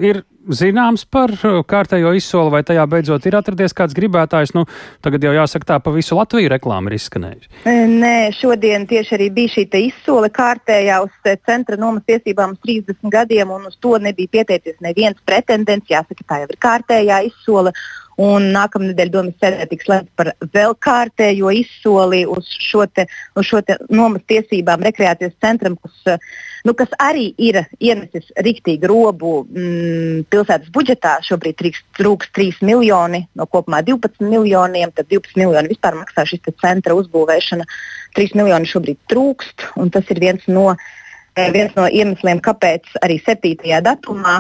[0.05, 4.55] Ir zināms par uh, kārtējo izsoli, vai tajā beidzot ir atradies kāds gribētājs?
[4.57, 4.67] Nu,
[5.05, 7.51] tagad jau jāsaka tā, pa visu Latviju reklāma ir izskanējusi.
[7.95, 13.51] Nē, šodien tieši arī bija šī izsole kārtējā uz centra nomas tiesībām uz 30 gadiem,
[13.55, 15.91] un uz to nebija pieteicies neviens pretendents.
[15.91, 17.75] Jāsaka, tā jau ir kārtējā izsole.
[18.21, 23.49] Un nākamā nedēļa domas sēdē tiks lemts par vēl kārtējo izsoli uz šo, te, uz
[23.49, 26.21] šo nomas tiesībām rekreācijas centram, kas,
[26.65, 31.17] nu, kas arī ir ienesis rīktīgi robu mm, pilsētas budžetā.
[31.27, 31.63] Šobrīd
[31.99, 37.67] trūks 3 miljoni no kopumā 12 miljoniem, tad 12 miljoni vispār maksā šis centra uzbūvēšana.
[38.15, 41.04] 3 miljoni šobrīd trūkst, un tas ir viens no Eh,
[41.35, 43.69] viens no iemesliem, kāpēc arī 7.
[43.85, 44.37] datumā,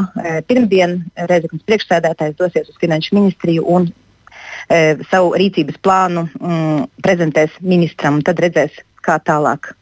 [0.48, 8.22] pirmdien, Reizeknas priekšsēdētājs dosies uz finanšu ministriju un e, savu rīcības plānu mm, prezentēs ministram.
[8.26, 9.74] Tad redzēs, kā tālāk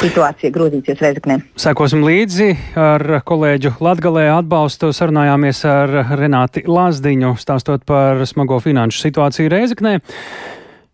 [0.00, 1.40] situācija grozīsies Reizeknē.
[1.60, 4.94] Sekosim līdzi ar kolēģu Latgalē atbalstu.
[4.96, 9.98] Sarunājāmies ar Renāti Lazdiņu, stāstot par smago finanšu situāciju Reizeknē.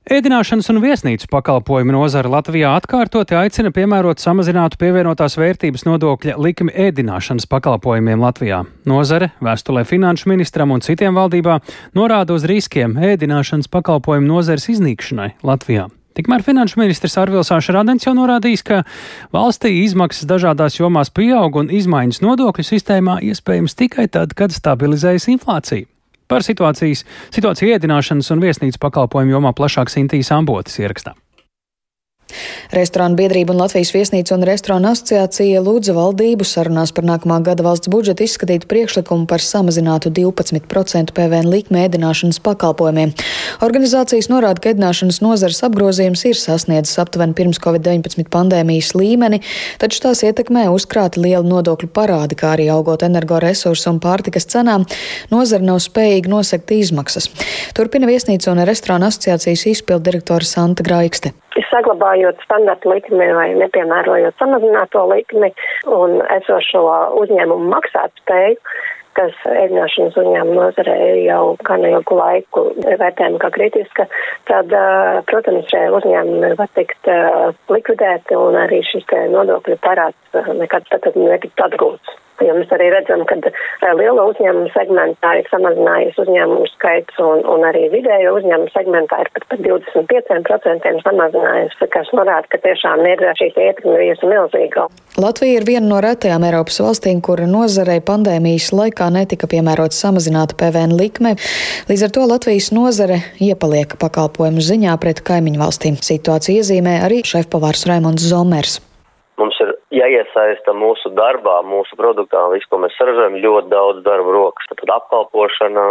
[0.06, 7.48] Ēdināšanas un viesnīcu pakalpojumu nozara Latvijā atkārtoti aicina piemērot samazinātu pievienotās vērtības nodokļa likmi ēdināšanas
[7.50, 8.60] pakalpojumiem Latvijā.
[8.86, 11.56] Nozare vēstulē finanšu ministram un citiem valdībā
[11.98, 15.88] norāda uz riskiem ēdināšanas pakalpojumu nozares iznīkšanai Latvijā.
[16.14, 18.84] Tikmēr finanšu ministrs Arvils Šradens jau norādījis, ka
[19.34, 25.90] valstī izmaksas dažādās jomās pieaug un izmaiņas nodokļu sistēmā iespējams tikai tad, kad stabilizējas inflācija.
[26.26, 31.14] Par situācijas, situāciju ēdināšanas un viesnīcas pakalpojumu jomā plašāk Sintīs Ambotis ierakstā.
[32.74, 37.90] Restorānu biedrība un Latvijas viesnīcu un restorānu asociācija lūdza valdību sarunās par nākamā gada valsts
[37.92, 43.14] budžetu izskatīt priekšlikumu par samazinātu 12% PVN likmi ēdināšanas pakalpojumiem.
[43.64, 49.40] Organizācijas norāda, ka ēdināšanas nozares apgrozījums ir sasniedzis aptuveni pirms Covid-19 pandēmijas līmeni,
[49.82, 54.86] taču tās ietekmē uzkrāti liela nodokļu parādi, kā arī augot energoresursu un pārtikas cenām,
[55.32, 57.30] nozara nav spējīga nosekt izmaksas.
[57.76, 61.34] Turpina viesnīcu un restorānu asociācijas izpildu direktora Santa Graikste
[61.70, 65.52] saglabājot standarta likmi vai nepiemērojot samazināto likmi
[65.98, 66.82] un esošo
[67.22, 68.58] uzņēmumu maksāt spēju,
[69.16, 74.08] kas ēdināšanas uzņēmuma nozarē jau gan ilgu laiku vērtējama kā kritiska,
[74.50, 74.74] tad,
[75.30, 77.10] protams, šie uzņēmumi var tikt
[77.72, 82.20] likvidēti un arī šis nodokļu parāds nekad tad netikt atgūts.
[82.44, 87.64] Jo mēs arī redzam, ka eh, lielo uzņēmumu segmentā ir samazinājies uzņēmumu skaits un, un
[87.68, 93.50] arī vidējo uzņēmumu segmentā ir pat par 25% samazinājies, kas norāda, ka tiešām ir šī
[93.54, 94.86] ietekme bijusi milzīga.
[95.16, 100.96] Latvija ir viena no retajām Eiropas valstīm, kura nozarei pandēmijas laikā netika piemērota samazināta PVN
[100.98, 101.36] likme.
[101.88, 105.96] Līdz ar to Latvijas nozare iepaliek pakalpojumu ziņā pret kaimiņu valstīm.
[106.04, 108.80] Situāciju iezīmē arī šefpavārs Raimons Zomers.
[109.96, 114.68] Jāiesaista mūsu darbā, mūsu produktā, visu, ko mēs saražojam, ļoti daudz darba rokas.
[114.68, 115.84] Tad apkalpošana,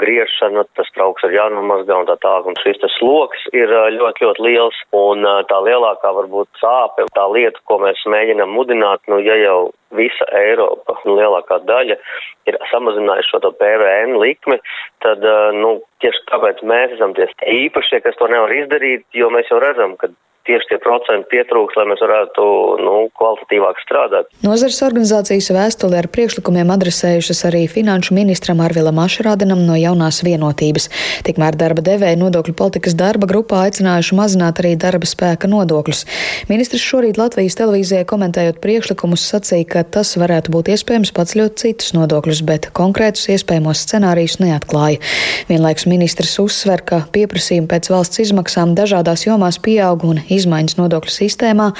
[0.00, 2.48] griešana, tas trauks ir jānomazgā un tā tālāk.
[2.48, 4.80] Un šis tas sloks ir ļoti, ļoti liels.
[4.96, 9.58] Un tā lielākā varbūt sāpe, tā lieta, ko mēs mēģinam mudināt, nu, ja jau
[9.92, 11.98] visa Eiropa, nu, lielākā daļa
[12.48, 14.58] ir samazinājuši šo PVN likmi,
[15.04, 15.24] tad,
[15.58, 19.98] nu, tieši tāpēc mēs esam tie īpašie, kas to nevar izdarīt, jo mēs jau redzam,
[20.00, 20.08] ka
[20.46, 22.44] tieši tie procenti pietrūks, lai mēs varētu
[22.82, 24.30] nu, kvalitatīvāk strādāt.
[24.44, 30.88] Nozares organizācijas vēstuli ar priekšlikumiem adresējušas arī finanšu ministram Arvilam Ašrādinam no jaunās vienotības.
[31.26, 36.04] Tikmēr darba devēja nodokļu politikas darba grupā aicinājuši mazināt arī darba spēka nodokļus.
[36.50, 42.42] Ministrs šorīt Latvijas televīzijai komentējot priekšlikumus sacīja, ka tas varētu būt iespējams paceļot citus nodokļus,
[42.48, 45.00] bet konkrētus iespējamos scenārijus neatklāja.
[45.50, 51.72] Vienlaiks ministrs uzsver, ka pieprasījumi pēc valsts izmaksām dažādās jomās pieaug un izmaiņas nodokļu sistēmā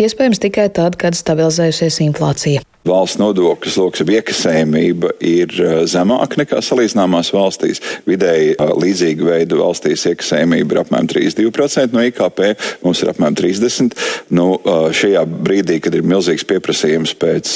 [0.00, 2.64] iespējams tikai tad, kad stabilizējusies inflācija.
[2.88, 7.82] Valsts nodokļu sloks iekasējumība ir uh, zemāka nekā salīdzināmās valstīs.
[8.08, 12.40] Vidēji uh, līdzīga veida valstīs iekasējumība ir apmēram 32% no IKP,
[12.80, 13.98] mums ir apmēram 30%.
[14.32, 17.52] Nu, uh, šajā brīdī, kad ir milzīgs pieprasījums pēc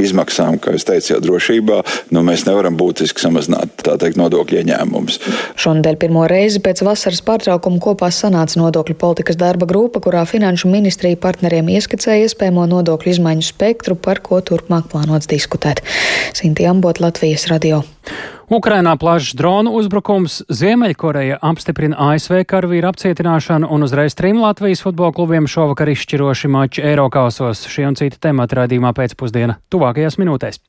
[0.00, 1.80] izmaksām, kā es teicu, jau drošībā,
[2.14, 5.18] nu, mēs nevaram būtiski samazināt teikt, nodokļu ieņēmumus.
[5.60, 11.18] Šonadēļ pirmo reizi pēc vasaras pārtraukuma kopā sanāca nodokļu politikas darba grupa, kurā Finanšu ministrija
[11.20, 15.82] partneriem ieskicēja iespējamo nodokļu izmaiņu spektru, par ko tur turpmāk plānots diskutēt.
[16.32, 17.82] Sinti Ambot, Latvijas radio.
[18.50, 25.46] Ukrainā plašs dronu uzbrukums, Ziemeļkoreja apstiprina ASV karavīru apcietināšanu un uzreiz trim Latvijas futbola klubiem
[25.46, 27.66] šovakar izšķiroši mači Eiropausos.
[27.70, 30.62] Šie un citi temati raidījumā pēcpusdiena tuvākajās minūtēs.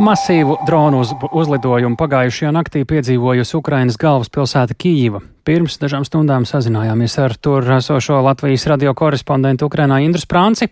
[0.00, 5.20] Masīvu dronu uz, uzlidojumu pagājušajā naktī piedzīvojusi Ukrainas galvaspilsēta Kīva.
[5.50, 10.68] Pirms dažām stundām sazinājāmies ar tur esošo Latvijas radio korespondentu Ukrainā Indru Sprānci.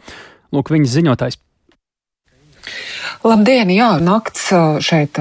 [0.54, 1.38] Lūk, viņas ziņotājs.
[3.26, 3.72] Labdien!
[3.74, 4.52] Jā, nakts
[4.86, 5.18] šeit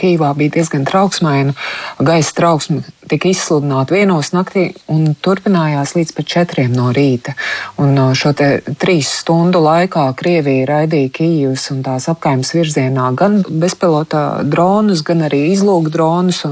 [0.00, 1.54] Kīvā bija diezgan trauksmaina.
[2.02, 7.36] Gaisa trauksme tika izsludināta vienos naktī un turpinājās līdz pat četriem no rīta.
[7.82, 8.48] Un šo te
[8.82, 15.44] trīs stundu laikā Krievija raidīja Kīvas un tās apkaimes virzienā gan bezpilota dronus, gan arī
[15.52, 16.42] izlūk dronus.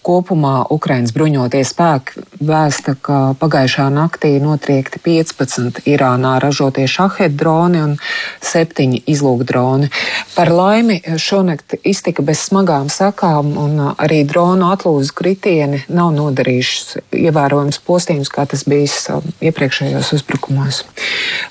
[0.00, 7.96] Kopumā Ukrainas bruņotie spēki vēsta, ka pagājušā naktī notriekti 15 Irānā ražotie šahet droni un
[8.40, 9.90] 7 izlūk droni.
[10.32, 17.82] Par laimi šonakt iztika bez smagām sakām, un arī dronu atlūzu kritieni nav nodarījušas ievērojams
[17.84, 18.96] postījums, kā tas bijis
[19.44, 20.82] iepriekšējos uzbrukumos.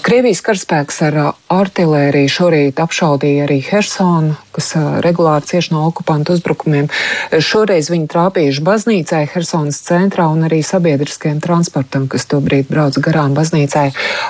[0.02, 1.22] Krievijas karaspēks ar
[1.54, 6.90] artilēriju šorīt apšaudīja arī Hersonu, kas regulāri cieš no okupantu uzbrukumiem.
[7.32, 13.88] Šoreiz viņi trāpījuši baznīcai Hersonas centrā un arī sabiedriskajam transportam, kas tobrīd brauc garām baznīcai.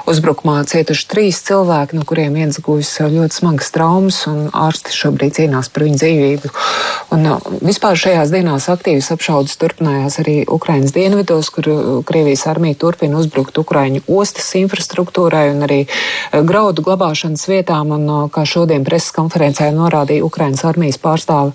[0.09, 5.71] Uzbrukumā cietuši trīs cilvēki, no kuriem viens guvis ļoti smagas traumas, un ārsti šobrīd cīnās
[5.73, 6.53] par viņu dzīvību.
[7.15, 7.25] Un,
[7.65, 11.71] vispār šajās dienās aktīvas apšaudas turpinājās arī Ukrainas dienvidos, kur
[12.05, 15.81] Krievijas armija turpina uzbrukt Ukraiņu ostas infrastruktūrai un arī
[16.45, 17.95] graudu glabāšanas vietām.
[17.97, 21.53] Un, kā šodien preses konferencē norādīja Ukrainas armijas pārstāve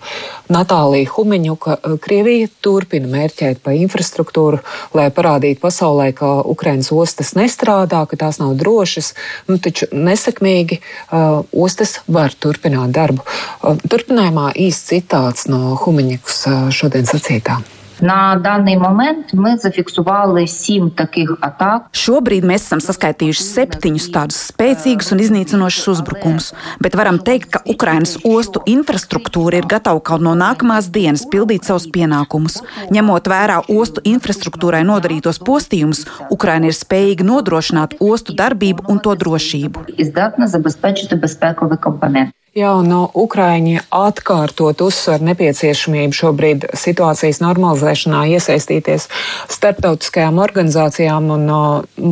[0.52, 4.60] Natālija Humiņuka, Krievija turpina mērķēt pa infrastruktūru,
[4.96, 9.14] lai parādītu pasaulē, ka Ukrainas ostas nestrādā, ka tās nav drošas,
[9.48, 13.24] nu, taču nesekmīgi uh, ostas var turpināt darbu.
[13.24, 17.62] Uh, turpinājumā īsts citāts no Humiņikas uh, šodien sacītā.
[18.01, 21.89] На даний момент ми зафіксували сім таких атак.
[21.91, 28.15] Šobrīd mēs esam saskaitījuši septiņus tādus spēcīgus un iznīcinošus uzbrukumus, bet varam teikt, ka Ukrainas
[28.23, 32.61] ostu infrastruktūra ir gatava kaut no nākamās dienas pildīt savus pienākumus.
[32.95, 39.89] Ņemot vērā ostu infrastruktūrai nodarītos postījumus, Ukraina ir spējīga nodrošināt ostu darbību un to drošību.
[39.97, 42.39] Izdevna zabezpečити безпекові компоненти.
[42.54, 49.08] Jā, no Ukraiņi atkārtot uzsver nepieciešamību šobrīd situācijas normalizēšanā iesaistīties
[49.50, 51.50] starptautiskajām organizācijām un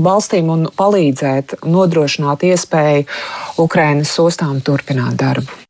[0.02, 3.06] valstīm un palīdzēt nodrošināt iespēju
[3.62, 5.61] Ukrainas ostām turpināt darbu.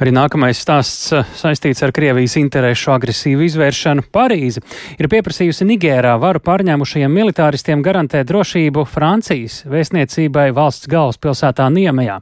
[0.00, 4.06] Arī nākamais stāsts eh, saistīts ar Krievijas interesu agresīvu izvēršanu.
[4.14, 4.62] Parīze
[4.96, 12.20] ir pieprasījusi Nigērā varu pārņēmušajiem militāristiem garantēt drošību Francijas vēstniecībai valsts galvaspilsētā Niemejā.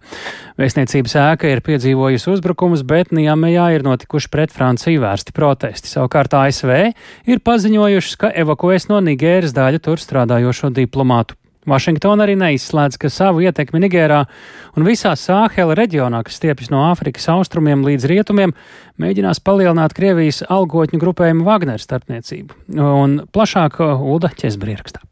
[0.60, 5.92] Vēstniecības ēka ir piedzīvojusi uzbrukumus, bet Niemejā ir notikuši pret Franciju vērsti protesti.
[5.94, 6.72] Savukārt ASV
[7.30, 11.38] ir paziņojušas, ka evakuēs no Nigēras daļu tur strādājošo diplomātu.
[11.68, 14.22] Vašingtona arī neizslēdz, ka savu ietekmi Nigērā
[14.80, 18.54] un visā Sāhela reģionā, kas stiepjas no Āfrikas austrumiem līdz rietumiem,
[19.00, 22.56] mēģinās palielināt Krievijas algotņu grupējumu Wagner starpniecību.
[22.80, 25.04] Un plašāk Ulda Česbrierakstā.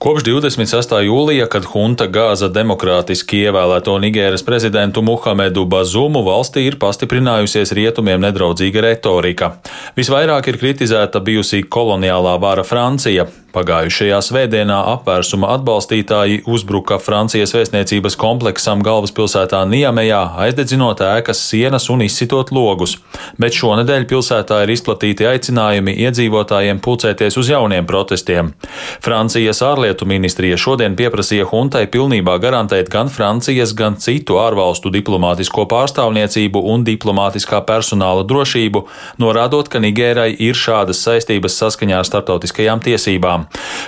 [0.00, 0.94] Kopš 26.
[1.04, 8.84] jūlija, kad hunta gāza demokrātiski ievēlēto Nigēras prezidentu Muhamedu Bazumu, valstī ir pastiprinājusies rietumiem nedraudzīga
[8.84, 9.54] retorika.
[9.96, 13.28] Visvairāk ir kritizēta bijusī koloniālā vara Francija.
[13.54, 22.50] Pagājušajā svētdienā apvērsuma atbalstītāji uzbruka Francijas vēstniecības kompleksam galvaspilsētā Niemejā, aizdedzinot ēkas sienas un izsitot
[22.50, 22.96] logus,
[23.38, 28.50] bet šonadēļ pilsētā ir izplatīti aicinājumi iedzīvotājiem pulcēties uz jauniem protestiem.
[29.04, 36.64] Francijas ārlietu ministrija šodien pieprasīja huntai pilnībā garantēt gan Francijas, gan citu ārvalstu diplomātisko pārstāvniecību
[36.74, 38.82] un diplomātiskā personāla drošību,
[39.22, 43.43] norādot, ka Nigērai ir šādas saistības saskaņā ar starptautiskajām tiesībām.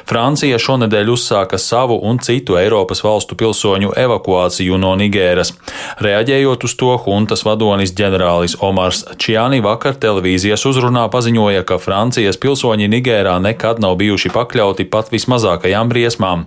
[0.06, 5.52] Francija šonadēļ uzsāka savu un citu Eiropas valstu pilsoņu evakuāciju no Nigēras.
[6.02, 12.88] Reaģējot uz to, huntas vadonis ģenerālis Omars Čiani vakar televīzijas uzrunā paziņoja, ka Francijas pilsoņi
[12.92, 16.46] Nigērā nekad nav bijuši pakļauti pat vismazākajām briesmām.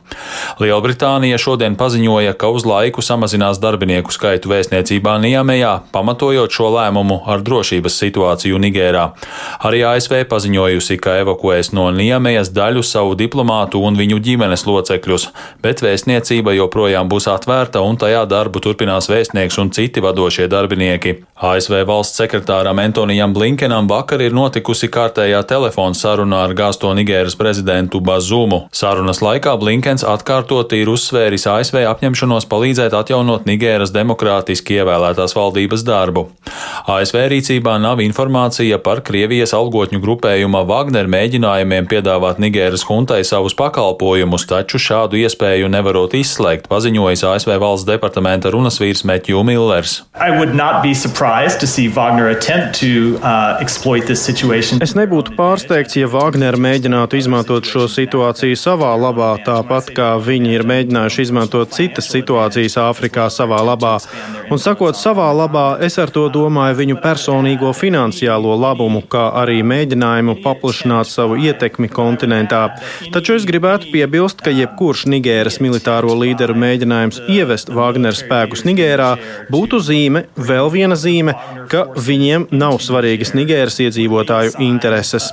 [0.61, 7.43] Lielbritānija šodien paziņoja, ka uz laiku samazinās darbinieku skaitu vēstniecībā Niemejā, pamatojot šo lēmumu ar
[7.45, 9.05] drošības situāciju Nigērā.
[9.65, 15.29] Arī ASV paziņojusi, ka evakuēs no Niemejas daļu savu diplomātu un viņu ģimenes locekļus,
[15.63, 21.15] bet vēstniecība joprojām būs atvērta un tajā darbu turpinās vēstnieks un citi vadošie darbinieki.
[21.39, 28.01] ASV valsts sekretāram Antonijam Blinkenam vakar ir notikusi kārtējā telefona saruna ar gāsto Nigēras prezidentu
[28.03, 28.65] Bazumu.
[28.75, 36.27] Sarunas laikā Blinkens atkārtoti ir uzsvēris ASV apņemšanos palīdzēt atjaunot Nigēras demokrātiski ievēlētās valdības darbu.
[36.91, 43.55] ASV rīcībā nav informācija par Krievijas algotņu grupējuma Wagner mēģinājumiem piedāvāt Nigēras Nigēras huntai savus
[43.57, 50.03] pakalpojumus, taču šādu iespēju nevarot izslēgt, paziņojis ASV valsts departamenta runas vīrs Metju Millers.
[50.15, 50.39] Uh,
[54.79, 60.63] es nebūtu pārsteigts, ja Wagner mēģinātu izmantot šo situāciju savā labā, tāpat kā viņi ir
[60.63, 63.97] mēģinājuši izmantot citas situācijas Āfrikā savā labā.
[64.49, 70.39] Un sakot savā labā, es ar to domāju viņu personīgo finansiālo labumu, kā arī mēģinājumu
[70.45, 72.68] paplašināt savu ietekmi kontinentā.
[73.13, 79.11] Taču es gribētu piebilst, ka jebkurš Nigēras militāro līderu mēģinājums ievest Wagner spēkus Nigērā
[79.51, 81.35] būtu zīme, vēl viena zīme,
[81.71, 85.31] ka viņiem nav svarīgas Nigēras iedzīvotāju intereses.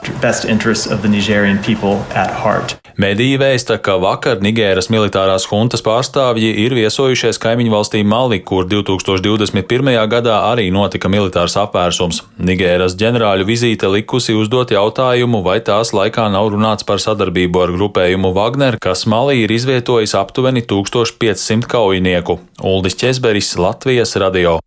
[2.96, 9.92] Mediji vēsta, ka vakar Nigēras militārās huntas pārstāvji ir viesojušies kaimiņu valstī Mali, kur 2021.
[10.08, 12.22] gadā arī notika militārs apvērsums.
[12.40, 17.25] Nigēras ģenerāļu vizīte likusi uzdot jautājumu, vai tās laikā nav runāts par sadarbību
[17.64, 22.38] ar grupējumu Wagner, kas Malī ir izvietojis aptuveni 1500 kaujinieku.
[22.62, 24.58] Uldis Česberis, Latvijas radio.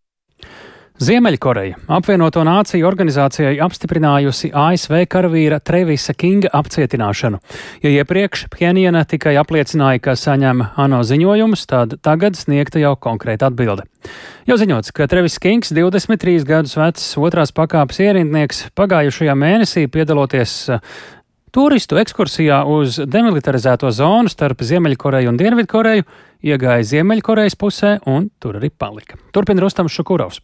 [1.00, 7.40] Ziemeļkoreja apvienoto nāciju organizācijai apstiprinājusi ASV karavīra Trevisa Kinga apcietināšanu.
[7.86, 13.88] Ja iepriekš Pjenjana tikai apliecināja, ka saņem ANO ziņojumus, tad tagad sniegta jau konkrēta atbilde.
[14.50, 20.66] Jau ziņots, ka Trevis Kings, 23 gadus vecs otrās pakāpes ierindnieks, pagājušajā mēnesī piedaloties
[21.50, 26.06] Turistu ekskursijā uz demilitarizēto zonu starp Ziemeļkoreju un Dienvidkoreju
[26.46, 29.18] iegāja Ziemeļkorejas pusē un tur arī palika.
[29.34, 30.44] Turpina Rustams Šukurovs.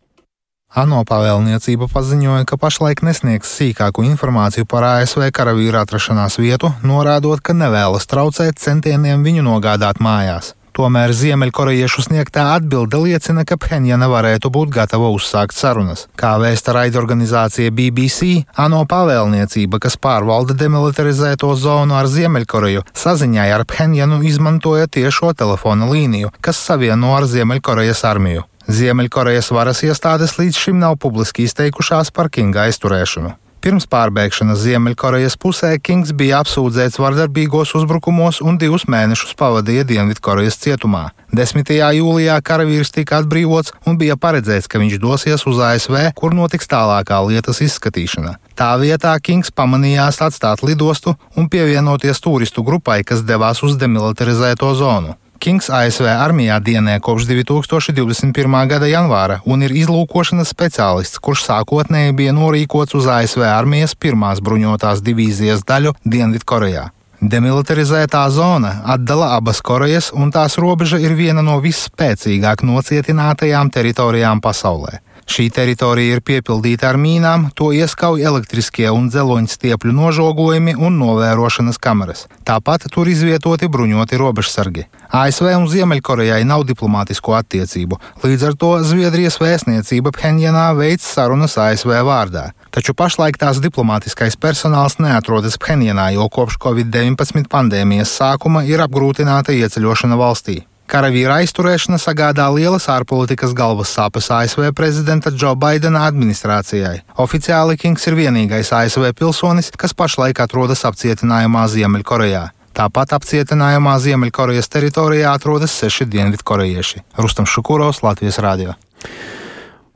[0.76, 7.54] ANO pavēlniecība paziņoja, ka pašlaik nesniegs sīkāku informāciju par ASV karavīru atrašanās vietu, norādot, ka
[7.54, 10.56] nevēlas traucēt centieniem viņu nogādāt mājās.
[10.76, 16.04] Tomēr Ziemeļkorejiešu sniegtā atbilde liecina, ka Phenjana varētu būt gatava uzsākt sarunas.
[16.20, 24.20] Kā vēsta raidorganizācija BBC, ANO pavēlniecība, kas pārvalda demilitarizēto zonu ar Ziemeļkoreju, saziņai ar Phenjanu
[24.28, 28.44] izmantoja tiešo telefona līniju, kas savieno ar Ziemeļkorejas armiju.
[28.68, 33.32] Ziemeļkorejas varas iestādes līdz šim nav publiski izteikušās par Kinga aizturēšanu.
[33.66, 41.08] Pirms pārbēgšanas Ziemeļkorejas pusē Kings bija apsūdzēts vardarbīgos uzbrukumos un divus mēnešus pavadīja Dienvidkorejas cietumā.
[41.34, 41.72] 10.
[41.98, 47.18] jūlijā karavīrs tika atbrīvots un bija paredzēts, ka viņš dosies uz ASV, kur notiks tālākā
[47.26, 48.38] lietas izskatīšana.
[48.54, 55.18] Tā vietā Kings pamanījās atstāt lidostu un pievienoties turistu grupai, kas devās uz demilitarizēto zonu.
[55.40, 58.56] Kings ASV armijā dienē kopš 2021.
[58.72, 65.04] gada janvāra un ir izlūkošanas speciālists, kurš sākotnēji bija norīkots uz ASV armijas pirmās bruņotās
[65.06, 66.90] divīzijas daļu Dienvidkorejā.
[67.22, 75.00] Demilitarizētā zona atdala abas Korejas, un tās robeža ir viena no visspēcīgāk nocietinātajām teritorijām pasaulē.
[75.26, 82.28] Šī teritorija ir piepildīta ar mīnām, to ieskauj elektriskie un dzeloņstiepļu nožogojumi un novērošanas kameras.
[82.46, 84.86] Tāpat tur izvietoti bruņoti robežsargi.
[85.10, 91.98] ASV un Ziemeļkorejai nav diplomātisko attiecību, līdz ar to Zviedrijas vēstniecība Phenjanā veids sarunas ASV
[92.06, 92.52] vārdā.
[92.70, 100.22] Taču pašlaik tās diplomātiskais personāls neatrodas Phenjanā, jo kopš Covid-19 pandēmijas sākuma ir apgrūtināta ieceļošana
[100.22, 100.62] valstī.
[100.86, 107.00] Karavīra aizturēšana sagādā lielas ārpolitikas galvas sāpes ASV prezidenta Džo Baidena administrācijai.
[107.24, 112.44] Oficiāli Kings ir vienīgais ASV pilsonis, kas pašlaik atrodas apcietinājumā Ziemeļkorejā.
[112.78, 117.02] Tāpat apcietinājumā Ziemeļkorejas teritorijā atrodas seši dienvidkorejieši.
[117.18, 118.78] Rustam Šukurovs, Latvijas Rādio.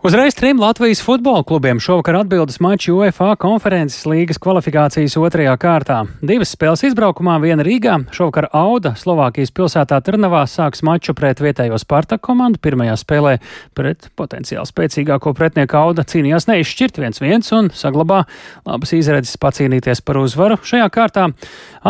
[0.04, 5.97] Uzreiz trim Latvijas futbola klubiem šovakar atbildes mači UEFA konferences līgas kvalifikācijas otrajā kārtā.
[6.24, 12.16] Divas spēles izbraukumā, viena Rīgā, šovakar Auda Slovākijas pilsētā Trnavā sāks maču pret vietējo Sparta
[12.16, 12.62] komandu.
[12.64, 13.34] Pirmajā spēlē
[13.76, 18.22] pret potenciāli spēcīgāko pretnieku Auda cīnījās neizšķirt viens viens un saglabā
[18.70, 20.62] labas izredzes pacīnīties par uzvaru.
[20.64, 21.28] Šajā kārtā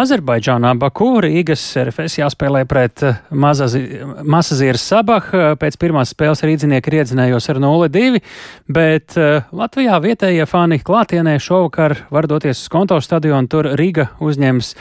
[0.01, 5.29] Azerbaidžānā Baku Rīgas RFS jāspēlē pret Masazīras Sabah.
[5.61, 7.98] Pēc pirmās spēles rīdzinieki riedzinējos ar 0-2.
[7.99, 8.21] 2,
[8.71, 14.73] bet eh, Latvijā vietējie fani klātienē šovakar var doties uz konto stadionu, tur Riga uzņems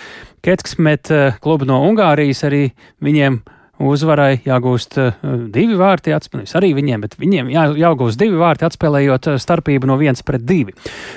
[0.45, 2.45] Ketsksmet eh, klubu no Ungārijas.
[2.47, 2.69] Arī
[3.05, 3.41] viņiem
[3.79, 5.21] uzvarai jāgūst uh,
[5.55, 10.25] divi vārti, atspēlējot arī viņiem, bet viņiem jā, jāgūst divi vārti, atspēlējot starpību no viens
[10.27, 10.75] pret divi.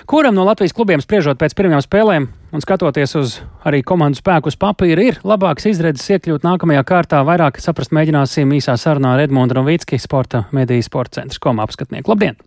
[0.09, 3.36] Kuram no Latvijas klubiem spriežot pēc pirmajām spēlēm un skatoties uz
[3.68, 7.22] arī komandu spēku uz papīra, ir labāks izredzes iekļūt nākamajā kārtā.
[7.28, 12.14] Vairāk saprast mēģināsim īsā sarunā ar Edmundu Rovicki, sporta mediju sporta centra koma apskatnieku.
[12.14, 12.38] Labdien!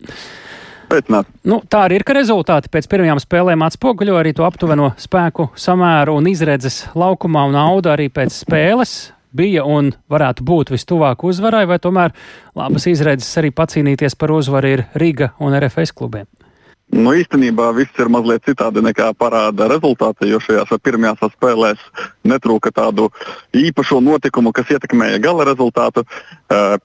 [0.85, 1.29] Pēcināt.
[1.49, 6.19] Nu, tā arī ir, ka rezultāti pēc pirmajām spēlēm atspoguļo arī to aptuveno spēku samēru
[6.19, 8.93] un izredzes laukumā un naudu arī pēc spēles
[9.35, 12.15] bija un varētu būt vistuvāk uzvarai, vai tomēr
[12.55, 16.29] labas izredzes arī pacīnīties par uzvaru ir Riga un RFS klubiem?
[16.93, 21.81] Nu, īstenībā viss ir mazliet citādi nekā parāda rezultāti, jo šajās pirmajās spēlēs
[22.29, 23.07] netrūka tādu
[23.57, 26.05] īpašu notikumu, kas ietekmēja gala rezultātu.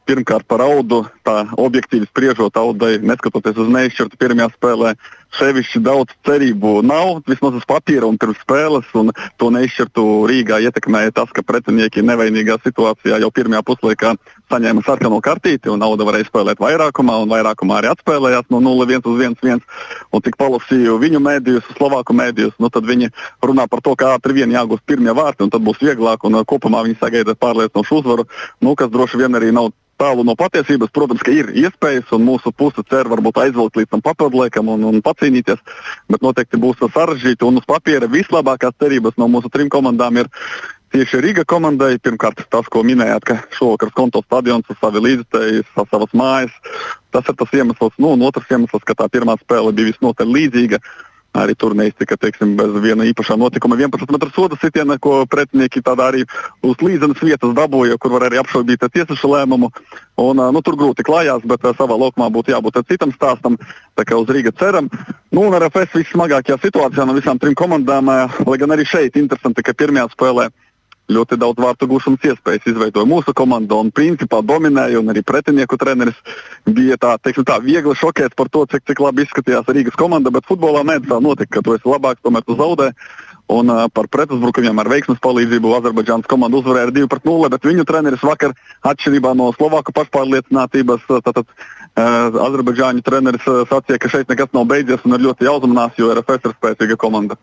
[0.09, 4.95] Pirmkārt, par audu, tā objektīvi spriežot, audai, neskatoties uz neizšķirtu pirmajā spēlē,
[5.39, 8.89] sevišķi daudz cerību nav, vismaz uz papīra un pirms spēles.
[8.99, 14.15] Un to neizšķirtu Rīgā ietekmēja tas, ka pretinieki nevainīgā situācijā jau pirmajā puslaikā
[14.51, 19.25] saņēma sarkano kartīti, un nauda varēja spēlēt vairākumā, un vairākumā arī atspēlējās no 0-1 uz
[19.27, 19.65] 1-1.
[20.11, 23.13] Un cik palasīju viņu mēdījus, Slovāku mēdījus, nu, tad viņi
[23.47, 26.83] runā par to, ka ātri vien jāgūst pirmie vārti, un tad būs vieglāk, un kopumā
[26.87, 28.27] viņi sagaida pārliecinošu uzvaru,
[28.65, 29.71] nu, kas droši vien arī nav
[30.01, 30.93] tālu no patiesības.
[30.97, 35.05] Protams, ka ir iespējas, un mūsu puse cer varbūt aizvilkt līdz tam papildliekam un, un
[35.05, 35.61] pacīnīties,
[36.11, 37.47] bet noteikti būs sarežģīti.
[37.47, 40.31] Un uz papīra vislabākās cerības no mūsu trim komandām ir
[40.95, 41.99] tieši Riga komandai.
[42.03, 46.57] Pirmkārt, tas, ko minējāt, ka šovakar konto stadions ar savu līdzekļu, ar savas mājas.
[47.15, 50.83] Tas ir tas iemesls, nu, un otrs iemesls, ka tā pirmā spēle bija visnotaļ līdzīga.
[51.31, 53.77] Arī tur neiztika teiksim, bez viena īpašā notikuma.
[53.79, 56.25] 11 metru soda sitiena, ko pretinieki arī
[56.67, 59.71] uz līdzenas vietas dabūja, kur var arī apšaubīt tiesašu lēmumu.
[60.19, 63.57] Un, nu, tur grūti klājās, bet savā laukumā būtu jābūt citam stāstam.
[63.95, 64.91] Tā kā uz Rīgas ceram.
[65.31, 69.63] Nu, un ar FS vissmagākajā situācijā no visām trim komandām, lai gan arī šeit interesanti,
[69.63, 70.51] ka pirmajā spēlē
[71.11, 75.03] ļoti daudz vārtu gūšanas iespējas izveidoja mūsu komanda un principā dominēja.
[75.13, 76.19] Arī pretinieku treneris
[76.67, 80.33] bija tā, teiksim, tā viegli šokēts par to, cik, cik labi izskatījās Rīgas komanda.
[80.35, 82.93] Bet futbolā mēdz tā notikt, ka tu esi labāks, tomēr tu zaudē.
[83.51, 88.23] Un uh, par pretuzbrukumiem ar veiksmes palīdzību Azerbaidžānas komanda uzvarēja ar 2-0, bet viņu treneris
[88.23, 88.55] vakar,
[88.87, 91.51] atšķirībā no Slovāku pašpārliecinātības, tātad
[91.99, 96.55] Azerbaidžāņu treneris sacīja, ka šeit nekas nav beidzies un ir ļoti jāuzmanās, jo RFS ir
[96.57, 97.37] spēcīga komanda.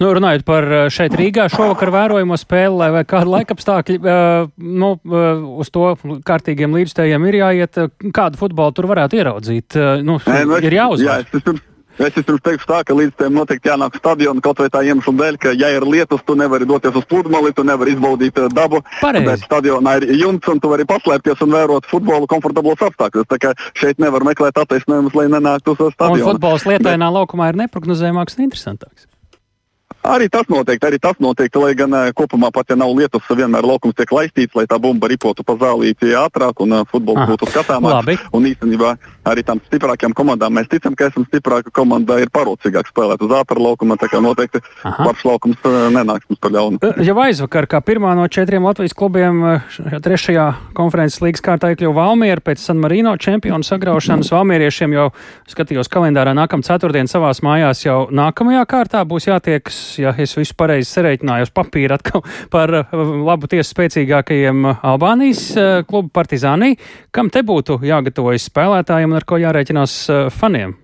[0.00, 4.92] Nu, runājot par šeit Rīgā šovakar vērojamo spēli, vai kādu laikapstākļu, uh, nu,
[5.62, 5.92] uz to
[6.26, 7.82] kārtīgiem līdzstējiem ir jāiet,
[8.12, 9.78] kādu futbolu tur varētu ieraudzīt.
[10.02, 11.22] Nu, Nē, nu, ir jāuzvar.
[11.22, 14.82] Jā, es, Es jums teikšu tā, ka līdz tam noteikti jānāk stadionā kaut vai tā
[14.86, 18.48] iemesla dēļ, ka, ja ir lietus, tu nevari doties uz pludmali, tu nevari izbaudīt uh,
[18.52, 18.82] dabu.
[19.00, 19.28] Pareizi.
[19.28, 23.28] Bet stadionā ir jumts, un tu vari paslēpties un vērot futbolu komfortablos apstākļos.
[23.30, 26.24] Tā kā šeit nevar meklēt attaisnojumus, lai nenāktu uz stadionu.
[26.24, 27.18] Un futbols lietainā Bet...
[27.20, 29.11] laukumā ir neprognozējamāks un interesantāks.
[30.02, 33.62] Arī tas noteikti, arī tas noteikti, lai gan uh, kopumā pat ja nav lietus, vienmēr
[33.62, 38.24] laukums tiek laistīts, lai tā bumba ripotu pa zālīti ātrāk un uh, futbols būtu skatāmāks.
[38.34, 38.96] Un īstenībā
[39.30, 43.62] arī tam stiprākajām komandām mēs ticam, ka esam stiprāka komanda, ir parocīgāk spēlēt uz ātrā
[43.62, 46.82] laukuma, tā kā noteikti labs laukums uh, nenāks mums par ļaunu.
[47.06, 49.38] Jau aizvakar, kā pirmā no četriem Latvijas klubiem
[50.02, 54.34] trešajā konferences līgas kārtā iekļuva Valmiera pēc San Marino čempionu sagraušanas.
[54.34, 55.08] Valmieriešiem jau
[55.50, 60.90] skatījos kalendārā nākamā ceturtdiena savās mājās jau nākamajā kārtā būs jātiekas ja es visu pareizi
[60.90, 62.94] sareiķināju uz papīra atkal par uh,
[63.26, 66.74] labu tiesu spēcīgākajiem uh, Albānijas uh, klubu Partizānī,
[67.10, 69.98] kam te būtu jāgatavojas spēlētājiem un ar ko jārēķinās
[70.36, 70.78] faniem?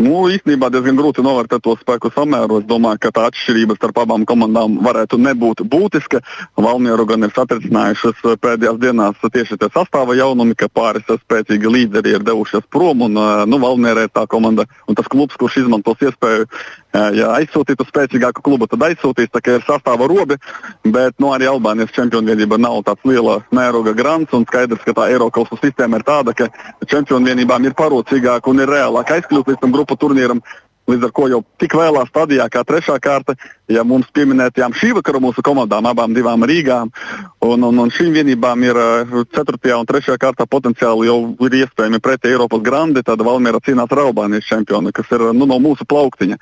[0.00, 2.60] Nu, īstenībā diezgan grūti novērtēt to spēku samēru.
[2.62, 6.22] Es domāju, ka tā atšķirība starp abām komandām varētu nebūt būtiska.
[6.56, 12.24] Valmieru gan ir satricinājušas pēdējās dienās tieši tie sastāva jaunumi, ka pāris spēcīgi līderi ir
[12.24, 13.04] devušies prom.
[13.10, 13.20] Un,
[13.50, 16.48] nu, Valmierē ir tā komanda un tas klubs, kurš izmantos iespēju
[16.90, 20.34] Ja aizsūtītu spēcīgāku klubu, tad aizsūtīs, tā kā ir sastāva robi,
[20.82, 25.06] bet nu, arī Albānijas čempionu vienība nav tāds liela mēroga grants, un skaidrs, ka tā
[25.12, 26.48] Eiropas sistēma ir tāda, ka
[26.90, 30.42] čempionu vienībām ir parocīgāk un ir reālāk aizkļūt līdz tam grupu turnīram.
[30.90, 33.36] Līdz ar to jau tik vēlā stadijā, kā trešā kārta,
[33.70, 36.90] ja mums pieminētajām šī vakara mūsu komandām, abām divām Rīgām,
[37.46, 38.80] un, un, un šīm vienībām ir
[39.36, 39.58] 4.
[39.62, 40.16] Eh, un 3.
[40.20, 45.10] kārtā potenciāli jau ir iespējami pretī Eiropas grandi, tad Valmiera cīnās ar Albānijas čempioni, kas
[45.14, 46.40] ir nu, no mūsu plauktiņa.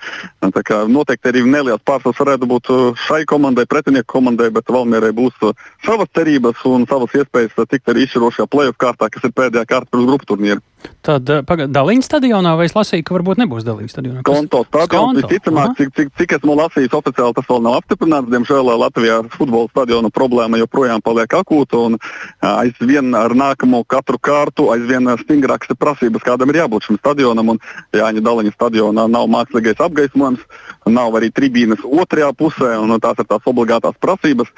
[0.49, 5.13] Tā kā noteikti arī neliels pārsvars varētu būt eh, šai komandai, pretinieku komandai, bet Valmierai
[5.17, 9.69] būs eh, savas cerības un savas iespējas tikt arī izšķirošajā play-off kārtā, kas ir pēdējā
[9.69, 10.65] kārta pirms grupu turnīra.
[11.03, 11.27] Tad
[11.73, 14.23] Daliņas stadionā vai es lasīju, ka varbūt nebūs Daliņas stadionā?
[14.27, 18.31] Konto stadions visticamāk, cik, cik, cik esmu lasījis oficiāli, tas vēl nav apstiprināts.
[18.33, 21.99] Diemžēl Latvijā futbola stadiona problēma joprojām paliek akūta un
[22.45, 27.55] aizvien ar nākamo katru kārtu aizvien stingrākas ir prasības, kādam ir jābūt šim stadionam.
[27.55, 27.63] Un
[27.97, 30.45] Jāņa Daliņas stadionā nav mākslīgais apgaismojums,
[30.87, 34.53] nav arī tribīnes otrajā pusē, un tās ir tās obligātās prasības,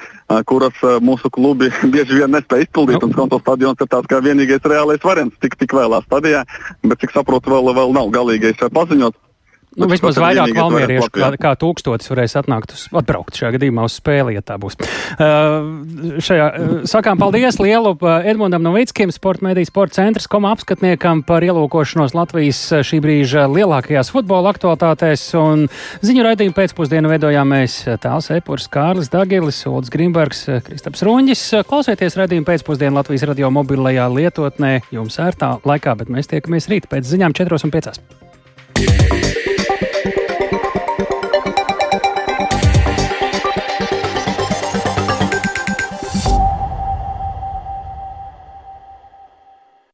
[0.49, 3.01] kuras mūsu klubi bieži vien nespēj izpildīt.
[3.03, 6.45] Un Konto stadions ir tāds kā vienīgais reālais variants tik, tik vēlā stadijā,
[6.85, 9.30] bet cik saprotu, vēl, vēl nav galīgais paziņots.
[9.79, 14.33] Nu, vismaz vairāk valmieriešu kā, kā tūkstotis varēs atnākt uz, atbraukt šajā gadījumā uz spēli,
[14.35, 14.75] ja tā būs.
[15.15, 21.21] Uh, šajā, uh, sakām paldies lielu uh, Edmundam Novickim, sporta mediju sporta centrs, koma apskatniekam
[21.23, 25.23] par ielūkošanos Latvijas uh, šī brīža lielākajās futbola aktualitātēs.
[25.39, 25.63] Un
[26.03, 31.45] ziņu raidījumu pēcpusdienu veidojām mēs uh, Tāls Epurs, Kārlis Dagilis, Ulds Grimbergs, Kristaps Ruņģis.
[31.69, 37.07] Klausieties raidījumu pēcpusdienu Latvijas radio mobilajā lietotnē jums ērtā laikā, bet mēs tiekamies rīt pēc
[37.15, 38.03] ziņām 4 un 5.
[38.81, 39.40] yeah.